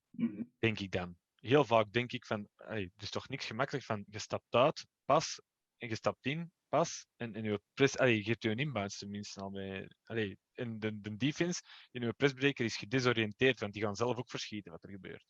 Mm-hmm. 0.09 0.51
Denk 0.59 0.79
ik 0.79 0.91
dan. 0.91 1.17
Heel 1.35 1.65
vaak 1.65 1.91
denk 1.91 2.11
ik 2.11 2.25
van, 2.25 2.47
hey, 2.55 2.81
het 2.81 3.03
is 3.03 3.09
toch 3.09 3.27
niks 3.27 3.45
gemakkelijk 3.45 3.85
van, 3.85 4.05
je 4.07 4.19
stapt 4.19 4.53
uit, 4.53 4.85
pas, 5.05 5.41
en 5.77 5.89
je 5.89 5.95
stapt 5.95 6.25
in, 6.25 6.51
pas. 6.71 7.05
En 7.15 7.33
in 7.33 7.43
je 7.43 7.61
press, 7.73 7.97
allee, 7.97 8.15
je 8.15 8.23
geeft 8.23 8.43
je 8.43 8.49
een 8.49 8.59
inbounds 8.59 8.97
tenminste 8.97 9.41
al 9.41 9.51
bij. 9.51 9.89
Allee, 10.03 10.37
en 10.53 10.79
de, 10.79 11.01
de 11.01 11.17
defense 11.17 11.61
in 11.91 12.01
je 12.01 12.13
pressbreker 12.13 12.65
is 12.65 12.77
gedesoriënteerd, 12.77 13.59
want 13.59 13.73
die 13.73 13.81
gaan 13.81 13.95
zelf 13.95 14.17
ook 14.17 14.29
verschieten 14.29 14.71
wat 14.71 14.83
er 14.83 14.89
gebeurt. 14.89 15.25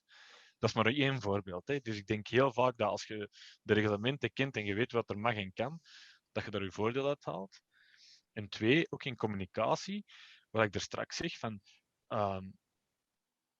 Dat 0.58 0.70
is 0.70 0.76
maar 0.76 0.86
één 0.86 1.22
voorbeeld. 1.22 1.68
Hè. 1.68 1.80
Dus 1.80 1.98
ik 1.98 2.06
denk 2.06 2.28
heel 2.28 2.54
vaak 2.54 2.78
dat 2.78 2.90
als 2.90 3.06
je 3.06 3.30
de 3.62 3.74
reglementen 3.74 4.34
kent 4.34 4.56
en 4.56 4.66
je 4.66 4.74
weet 4.74 4.92
wat 4.92 5.10
er 5.10 5.18
mag 5.18 5.36
en 5.36 5.54
kan, 5.54 5.80
dat 6.32 6.44
je 6.46 6.52
daar 6.52 6.64
je 6.64 6.72
voordeel 6.72 7.08
uit 7.08 7.26
haalt. 7.26 7.62
En 8.34 8.50
twee, 8.50 8.92
ook 8.92 9.04
in 9.04 9.16
communicatie, 9.16 10.06
wat 10.50 10.64
ik 10.64 10.76
er 10.76 10.82
straks 10.82 11.16
zeg, 11.16 11.38
van 11.38 11.62
ehm, 12.08 12.50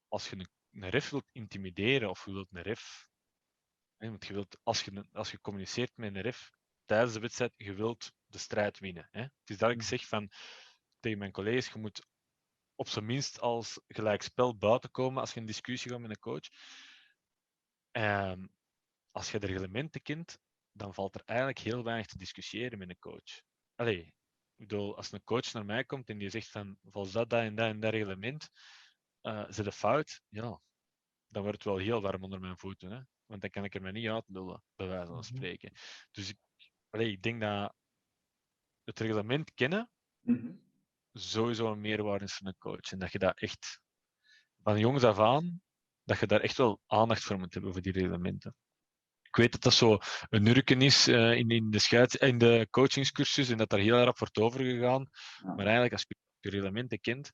als 0.08 0.30
je 0.30 0.36
een, 0.36 0.50
een 0.72 0.90
ref 0.90 1.10
wilt 1.10 1.30
intimideren 1.32 2.10
of 2.10 2.26
je 2.26 2.32
wilt 2.32 2.48
een 2.52 2.62
ref 2.62 3.10
want 4.10 4.26
je 4.26 4.34
wilt, 4.34 4.60
als, 4.64 4.84
je, 4.84 5.06
als 5.12 5.32
je 5.32 5.42
communiceert 5.42 5.92
met 5.96 6.16
een 6.16 6.22
ref 6.22 6.52
tijdens 6.92 7.14
de 7.14 7.20
wedstrijd, 7.20 7.54
je 7.58 7.74
wilt 7.74 8.12
de 8.26 8.38
strijd 8.38 8.80
winnen. 8.80 9.08
Hè. 9.12 9.22
Het 9.22 9.50
is 9.50 9.58
dat 9.58 9.72
ik 9.72 9.82
zeg 9.82 10.08
van, 10.08 10.32
tegen 11.00 11.18
mijn 11.18 11.32
collega's, 11.32 11.68
je 11.74 11.80
moet 11.80 12.06
op 12.76 12.88
zijn 12.88 13.06
minst 13.06 13.40
als 13.40 13.82
gelijkspel 13.88 14.58
buiten 14.58 14.92
komen 14.92 15.22
als 15.22 15.34
je 15.34 15.40
in 15.40 15.46
discussie 15.46 15.92
gaat 15.92 16.00
met 16.00 16.10
een 16.10 16.20
coach. 16.20 16.50
En 17.92 18.52
als 19.12 19.32
je 19.32 19.40
de 19.40 19.48
reglementen 19.48 20.02
kent, 20.02 20.38
dan 20.72 20.94
valt 20.94 21.16
er 21.16 21.22
eigenlijk 21.26 21.60
heel 21.60 21.84
weinig 21.84 22.08
te 22.08 22.18
discussiëren 22.18 22.78
met 22.78 22.90
een 22.90 23.00
coach. 23.00 23.42
Allee, 23.76 24.06
ik 24.56 24.68
bedoel, 24.68 24.96
als 24.98 25.12
een 25.12 25.24
coach 25.24 25.54
naar 25.54 25.66
mij 25.66 25.84
komt 25.84 26.10
en 26.10 26.18
die 26.18 26.30
zegt 26.30 26.50
van, 26.50 26.78
volgens 26.82 27.14
dat, 27.14 27.30
dat 27.30 27.42
en 27.42 27.56
dat 27.56 27.68
en 27.68 27.80
dat 27.80 27.92
reglement, 27.92 28.50
uh, 29.22 29.46
zit 29.48 29.66
een 29.66 29.72
fout, 29.72 30.22
ja, 30.30 30.62
dan 31.28 31.42
wordt 31.42 31.58
het 31.58 31.64
wel 31.64 31.78
heel 31.78 32.02
warm 32.02 32.24
onder 32.24 32.40
mijn 32.40 32.58
voeten. 32.58 32.92
Hè. 32.92 33.02
Want 33.26 33.42
dan 33.42 33.50
kan 33.50 33.64
ik 33.64 33.76
er 33.76 33.82
me 33.82 33.92
niet 33.92 34.10
uitlullen, 34.10 34.64
bij 34.76 34.88
wijze 34.88 35.12
van 35.12 35.24
spreken. 35.24 35.72
Dus 36.12 36.30
ik, 36.30 36.38
allee, 36.92 37.12
ik 37.12 37.22
denk 37.22 37.42
dat 37.42 37.74
het 38.84 39.00
reglement 39.00 39.54
kennen 39.54 39.90
Mhm. 40.22 40.52
sowieso 41.14 41.72
een 41.72 41.82
meerwaarde 41.82 42.26
is 42.26 42.34
voor 42.34 42.48
een 42.48 42.58
coach. 42.58 42.92
En 42.92 43.00
dat 43.00 43.12
je 43.12 43.20
dat 43.20 43.40
echt 43.40 43.82
van 44.64 44.80
jongs 44.80 45.04
af 45.04 45.20
aan, 45.20 45.62
dat 46.04 46.20
je 46.20 46.28
daar 46.28 46.42
echt 46.42 46.58
wel 46.58 46.80
aandacht 46.86 47.24
voor 47.24 47.40
moet 47.40 47.54
hebben 47.54 47.74
voor 47.74 47.82
die 47.82 47.92
reglementen. 47.92 48.56
Ik 49.22 49.36
weet 49.36 49.52
dat 49.52 49.62
dat 49.62 49.74
zo 49.74 49.98
een 50.30 50.44
nurken 50.44 50.82
is 50.82 51.08
eh, 51.08 51.32
in, 51.34 51.50
in, 51.50 51.70
de 51.72 51.80
scheids, 51.80 52.16
in 52.16 52.38
de 52.38 52.68
coachingscursus 52.70 53.50
en 53.50 53.58
dat 53.58 53.70
daar 53.70 53.80
heel 53.80 53.96
erg 53.96 54.20
wordt 54.20 54.38
overgegaan. 54.38 55.10
Ja. 55.44 55.48
Maar 55.48 55.66
eigenlijk, 55.66 55.94
als 55.94 56.06
je 56.08 56.16
de 56.40 56.50
reglementen 56.50 57.00
kent, 57.00 57.32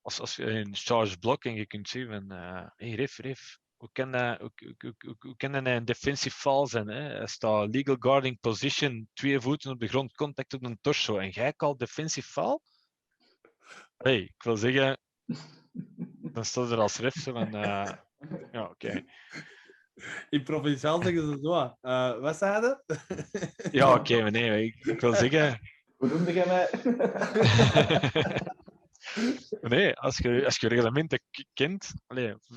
als, 0.00 0.20
als 0.20 0.36
je 0.36 0.44
een 0.44 0.76
charge 0.76 1.18
block 1.18 1.44
en 1.44 1.54
je 1.54 1.66
kunt 1.66 1.88
zien 1.88 2.06
van, 2.06 2.30
eh 2.30 2.68
hey, 2.76 2.94
ref, 2.94 3.18
ref, 3.18 3.58
hoe 3.76 3.88
kan 3.92 4.12
dat, 4.12 4.38
hoe, 4.40 4.52
hoe, 4.56 4.74
hoe, 4.78 4.94
hoe- 4.98 5.16
hoe 5.18 5.36
kan 5.36 5.52
dat 5.52 5.66
een 5.66 5.84
defensive 5.84 6.36
foul 6.36 6.66
zijn? 6.66 6.88
Hè? 6.88 7.08
Er 7.08 7.28
staat 7.28 7.74
legal 7.74 7.96
guarding 7.98 8.40
position, 8.40 9.08
twee 9.12 9.40
voeten 9.40 9.70
op 9.70 9.80
de 9.80 9.88
grond, 9.88 10.14
contact 10.14 10.54
op 10.54 10.64
een 10.64 10.78
torso. 10.80 11.18
En 11.18 11.28
jij 11.28 11.52
kalt 11.52 11.78
defensive 11.78 12.28
foul? 12.28 12.62
Hey, 13.96 14.20
ik 14.20 14.42
wil 14.42 14.56
zeggen, 14.56 14.98
dan 16.32 16.44
staat 16.44 16.70
er 16.70 16.78
als 16.78 16.98
ref 16.98 17.14
van, 17.22 17.54
eh, 17.54 17.92
ja, 18.52 18.62
oké. 18.70 19.04
In 20.30 20.42
provinciaal 20.42 21.02
zeggen 21.02 21.22
ze 21.22 21.38
zo. 21.42 21.76
eh 21.80 22.18
wat 22.20 22.36
zei 22.36 22.60
je? 22.60 22.82
Ja, 23.70 23.94
oké, 23.94 24.20
maar 24.22 24.30
nee, 24.30 24.64
ik, 24.64 24.74
ik 24.84 25.00
wil 25.00 25.14
zeggen, 25.14 25.60
Hoe 25.96 26.08
noemde 26.08 26.32
jij 26.32 26.46
mij? 26.46 26.70
nee, 29.60 29.94
als 29.94 30.18
je, 30.18 30.44
als 30.44 30.56
je 30.56 30.68
reglementen 30.68 31.20
kent, 31.52 31.92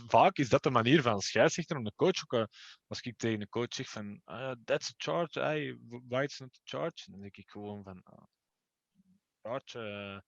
vaak 0.07 0.37
is 0.37 0.49
dat 0.49 0.63
de 0.63 0.69
manier 0.69 1.01
van 1.01 1.21
scheidsrechter 1.21 1.77
om 1.77 1.83
de 1.83 1.95
coach 1.95 2.23
ook, 2.23 2.33
eh, 2.33 2.45
als 2.87 3.01
ik 3.01 3.17
tegen 3.17 3.41
een 3.41 3.49
coach 3.49 3.73
zeg 3.73 3.89
van, 3.89 4.21
ah, 4.23 4.55
that's 4.65 4.89
a 4.89 4.93
charge, 4.97 5.39
hey, 5.39 5.77
why 6.07 6.23
it's 6.23 6.39
not 6.39 6.55
a 6.55 6.61
charge, 6.63 7.11
dan 7.11 7.21
denk 7.21 7.37
ik 7.37 7.49
gewoon 7.49 7.83
van, 7.83 8.03
ah, 8.03 8.23
charge, 9.41 9.79
eh, 9.79 10.19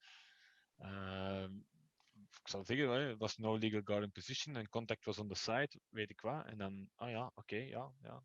eh, 0.88 1.50
ik 2.42 2.48
zal 2.48 2.66
zeggen, 2.66 3.18
dat 3.18 3.30
is 3.30 3.38
no 3.38 3.58
legal 3.58 3.82
guarding 3.84 4.14
position 4.14 4.56
en 4.56 4.70
contact 4.70 5.06
was 5.06 5.20
on 5.20 5.28
the 5.28 5.36
side, 5.36 5.80
weet 5.90 6.10
ik 6.10 6.22
wat, 6.22 6.46
en 6.46 6.58
dan, 6.58 6.90
ah 6.96 7.10
ja, 7.10 7.32
oké, 7.36 7.58
ja, 7.58 7.92
ja. 8.02 8.24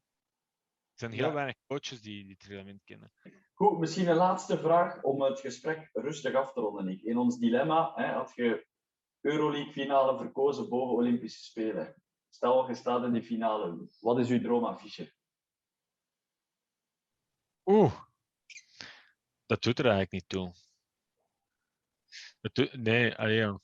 Er 0.95 1.01
zijn 1.01 1.13
heel 1.13 1.27
Ja. 1.27 1.33
weinig 1.33 1.57
coaches 1.67 2.01
die, 2.03 2.23
die 2.25 2.33
het 2.39 2.43
reglement 2.43 2.85
kennen. 2.85 3.13
Goed, 3.55 3.79
misschien 3.79 4.09
een 4.09 4.17
laatste 4.17 4.59
vraag 4.59 5.03
om 5.03 5.23
het 5.23 5.41
gesprek 5.41 5.89
rustig 5.93 6.35
af 6.35 6.53
te 6.53 6.61
ronden. 6.61 7.05
In 7.05 7.17
ons 7.19 7.39
dilemma 7.39 7.93
hè, 7.95 8.13
had 8.13 8.33
je 8.35 8.67
Euroleague 9.21 9.73
finale 9.73 10.19
verkozen 10.19 10.69
boven 10.69 10.95
Olympische 10.97 11.45
Spelen. 11.45 12.03
Stel, 12.31 12.69
je 12.69 12.75
staat 12.75 13.05
in 13.05 13.13
die 13.13 13.23
finale. 13.23 13.89
Wat 14.01 14.19
is 14.19 14.29
uw 14.29 14.41
droomaffiche? 14.41 15.13
Oeh, 17.65 18.01
dat 19.47 19.63
doet 19.63 19.79
er 19.79 19.85
eigenlijk 19.85 20.13
niet 20.13 20.29
toe. 20.29 20.53
Doet- 22.53 22.73
nee, 22.77 23.15
allee. 23.17 23.59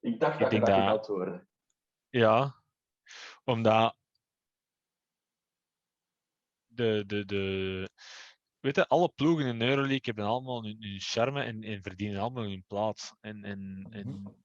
Ik 0.00 0.20
dacht 0.20 0.34
Ik 0.34 0.40
dat 0.40 0.50
je 0.52 0.56
denk 0.60 0.66
dat 0.66 0.76
dat- 0.76 0.96
antwoorden. 0.98 1.48
Ja, 2.08 2.62
omdat 3.44 3.96
de, 6.76 7.04
de, 7.06 7.24
de, 7.24 7.90
weet 8.60 8.76
je, 8.76 8.88
alle 8.88 9.08
ploegen 9.08 9.46
in 9.46 9.62
Euroleague 9.62 10.00
hebben 10.02 10.24
allemaal 10.24 10.62
hun, 10.62 10.76
hun 10.80 11.00
charme 11.00 11.42
en, 11.42 11.62
en 11.62 11.82
verdienen 11.82 12.20
allemaal 12.20 12.44
hun 12.44 12.64
plaats. 12.66 13.12
En, 13.20 13.44
en, 13.44 13.86
en 13.90 14.36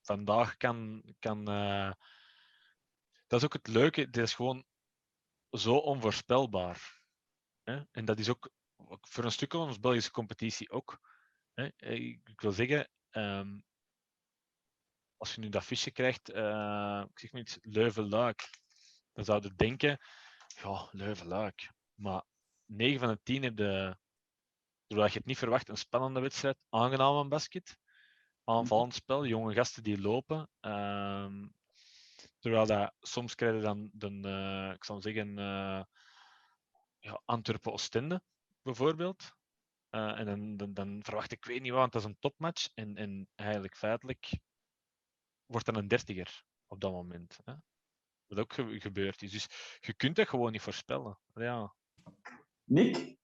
vandaag 0.00 0.56
kan, 0.56 1.02
kan 1.18 1.48
eh, 1.48 1.92
dat 3.26 3.38
is 3.38 3.44
ook 3.44 3.52
het 3.52 3.68
leuke, 3.68 4.00
het 4.00 4.16
is 4.16 4.34
gewoon 4.34 4.64
zo 5.50 5.76
onvoorspelbaar. 5.76 7.02
Hè? 7.62 7.82
En 7.90 8.04
dat 8.04 8.18
is 8.18 8.28
ook 8.28 8.50
voor 9.00 9.24
een 9.24 9.32
stuk 9.32 9.52
van 9.52 9.60
onze 9.60 9.80
Belgische 9.80 10.10
competitie 10.10 10.70
ook. 10.70 11.00
Hè? 11.54 11.68
Ik, 11.76 12.40
wil 12.40 12.52
zeggen, 12.52 12.90
ehm, 13.10 13.58
als 15.16 15.34
je 15.34 15.40
nu 15.40 15.48
dat 15.48 15.64
visje 15.64 15.90
krijgt, 15.90 16.28
eh, 16.30 17.04
ik 17.10 17.18
zeg 17.18 17.32
maar 17.32 17.40
iets, 17.40 17.58
Leuven-Luik, 17.60 18.50
dan 19.12 19.24
zou 19.24 19.42
je 19.42 19.54
denken, 19.54 19.98
ja, 20.62 20.88
Leuven-Luik. 20.90 21.72
Maar 21.94 22.22
9 22.66 22.98
van 22.98 23.08
de 23.08 23.20
10 23.22 23.42
heb 23.42 23.58
je, 23.58 23.96
doordat 24.86 25.12
je 25.12 25.18
het 25.18 25.26
niet 25.26 25.38
verwacht, 25.38 25.68
een 25.68 25.76
spannende 25.76 26.20
wedstrijd, 26.20 26.56
aangenaam 26.68 27.16
aan 27.16 27.28
basket. 27.28 27.76
Aanvallend 28.44 28.94
spel, 28.94 29.26
jonge 29.26 29.54
gasten 29.54 29.82
die 29.82 30.00
lopen. 30.00 30.48
ehm, 30.60 31.48
terwijl 32.38 32.66
dat, 32.66 32.94
soms 33.00 33.34
krijg 33.34 33.54
je 33.54 33.60
dan, 33.60 33.90
de, 33.92 34.20
eh, 34.22 34.74
ik 34.74 34.84
zou 34.84 35.00
zeggen, 35.00 35.38
eh 35.38 35.82
ja, 37.04 37.20
Antwerpen-Oostende 37.24 38.22
bijvoorbeeld. 38.62 39.32
Eh, 39.88 40.18
en 40.18 40.26
dan, 40.26 40.56
dan, 40.56 40.74
dan 40.74 41.00
verwacht 41.02 41.32
ik, 41.32 41.38
ik 41.38 41.44
weet 41.44 41.62
niet 41.62 41.70
wat, 41.70 41.80
want 41.80 41.92
dat 41.92 42.02
is 42.02 42.08
een 42.08 42.18
topmatch. 42.18 42.68
En, 42.74 42.96
en 42.96 43.28
eigenlijk 43.34 43.76
feitelijk 43.76 44.38
wordt 45.46 45.66
dan 45.66 45.76
een 45.76 45.88
dertiger 45.88 46.44
op 46.66 46.80
dat 46.80 46.92
moment. 46.92 47.38
Hè? 47.44 47.54
Wat 48.26 48.38
ook 48.38 48.52
ge- 48.52 48.80
gebeurd 48.80 49.22
is. 49.22 49.30
Dus 49.30 49.48
je 49.80 49.94
kunt 49.94 50.16
dat 50.16 50.28
gewoon 50.28 50.52
niet 50.52 50.60
voorspellen. 50.60 51.18
Ja. 51.34 51.74
Nick, 52.64 53.16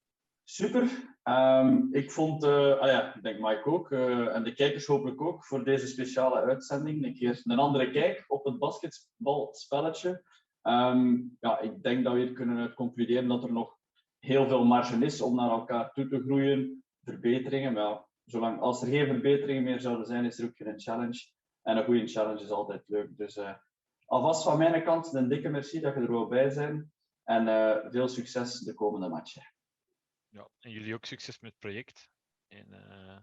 super. 0.43 0.89
Ehm, 1.23 1.87
ik 1.91 2.11
vond, 2.11 2.43
eh, 2.43 2.77
ah 2.79 2.87
ja, 2.87 3.15
ik 3.15 3.23
denk 3.23 3.39
Mike 3.39 3.65
ook, 3.65 3.91
eh, 3.91 4.35
en 4.35 4.43
de 4.43 4.53
kijkers 4.53 4.85
hopelijk 4.85 5.21
ook, 5.21 5.45
voor 5.45 5.63
deze 5.63 5.87
speciale 5.87 6.41
uitzending 6.41 7.05
een 7.05 7.13
keer 7.13 7.41
een 7.43 7.59
andere 7.59 7.91
kijk 7.91 8.23
op 8.27 8.45
het 8.45 8.59
basketbalspelletje. 8.59 10.23
Ehm, 10.61 11.17
ja, 11.39 11.59
ik 11.59 11.83
denk 11.83 12.03
dat 12.03 12.13
we 12.13 12.19
hier 12.19 12.33
kunnen 12.33 12.73
concluderen 12.73 13.27
dat 13.27 13.43
er 13.43 13.51
nog 13.53 13.77
heel 14.19 14.47
veel 14.47 14.65
marge 14.65 15.05
is 15.05 15.21
om 15.21 15.35
naar 15.35 15.49
elkaar 15.49 15.91
toe 15.91 16.07
te 16.07 16.21
groeien, 16.21 16.83
verbeteringen. 17.03 17.73
Ja, 17.73 18.07
zolang 18.25 18.59
als 18.59 18.81
er 18.81 18.87
geen 18.87 19.05
verbeteringen 19.07 19.63
meer 19.63 19.79
zouden 19.79 20.05
zijn, 20.05 20.25
is 20.25 20.39
er 20.39 20.45
ook 20.45 20.57
geen 20.57 20.79
challenge. 20.79 21.29
En 21.61 21.77
een 21.77 21.85
goede 21.85 22.07
challenge 22.07 22.43
is 22.43 22.49
altijd 22.49 22.83
leuk. 22.87 23.17
Dus 23.17 23.37
eh, 23.37 23.53
alvast 24.11 24.43
van 24.43 24.57
mijn 24.57 24.83
kant 24.83 25.13
een 25.13 25.29
dikke 25.29 25.49
merci 25.49 25.79
dat 25.79 25.93
je 25.93 25.99
er 25.99 26.11
wel 26.11 26.27
bij 26.27 26.53
bent. 26.53 26.89
En 27.23 27.47
eh, 27.47 27.91
veel 27.91 28.07
succes 28.07 28.59
de 28.59 28.73
komende 28.73 29.07
matchen. 29.07 29.53
ja. 30.29 30.49
En 30.59 30.71
jullie 30.71 30.93
ook 30.93 31.05
succes 31.05 31.39
met 31.39 31.51
het 31.51 31.59
project. 31.59 32.09
En 32.47 32.73
eh, 32.73 33.17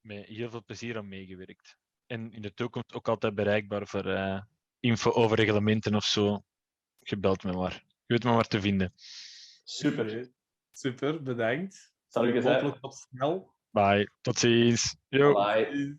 met 0.00 0.26
heel 0.26 0.50
veel 0.50 0.64
plezier 0.64 0.96
aan 0.96 1.08
meegewerkt. 1.08 1.76
En 2.06 2.32
in 2.32 2.42
de 2.42 2.54
toekomst 2.54 2.92
ook 2.92 3.08
altijd 3.08 3.34
bereikbaar 3.34 3.86
voor 3.86 4.06
eh, 4.06 4.42
info 4.80 5.10
over 5.10 5.36
reglementen 5.36 5.94
of 5.94 6.04
zo. 6.04 6.44
Gebeld 7.00 7.42
me 7.42 7.52
maar. 7.52 7.84
Je 8.06 8.14
weet 8.14 8.24
me 8.24 8.30
waar 8.32 8.48
te 8.48 8.60
vinden. 8.60 8.92
Super. 9.64 10.30
Super, 10.72 11.22
bedankt. 11.22 11.94
Zal 12.06 12.26
ik? 12.26 12.42
Hopelijk 12.42 12.80
tot 12.80 12.94
snel. 12.94 13.54
Bye. 13.70 14.10
Tot 14.20 14.38
ziens. 14.38 14.96
Yo. 15.08 15.32
Bye. 15.32 15.98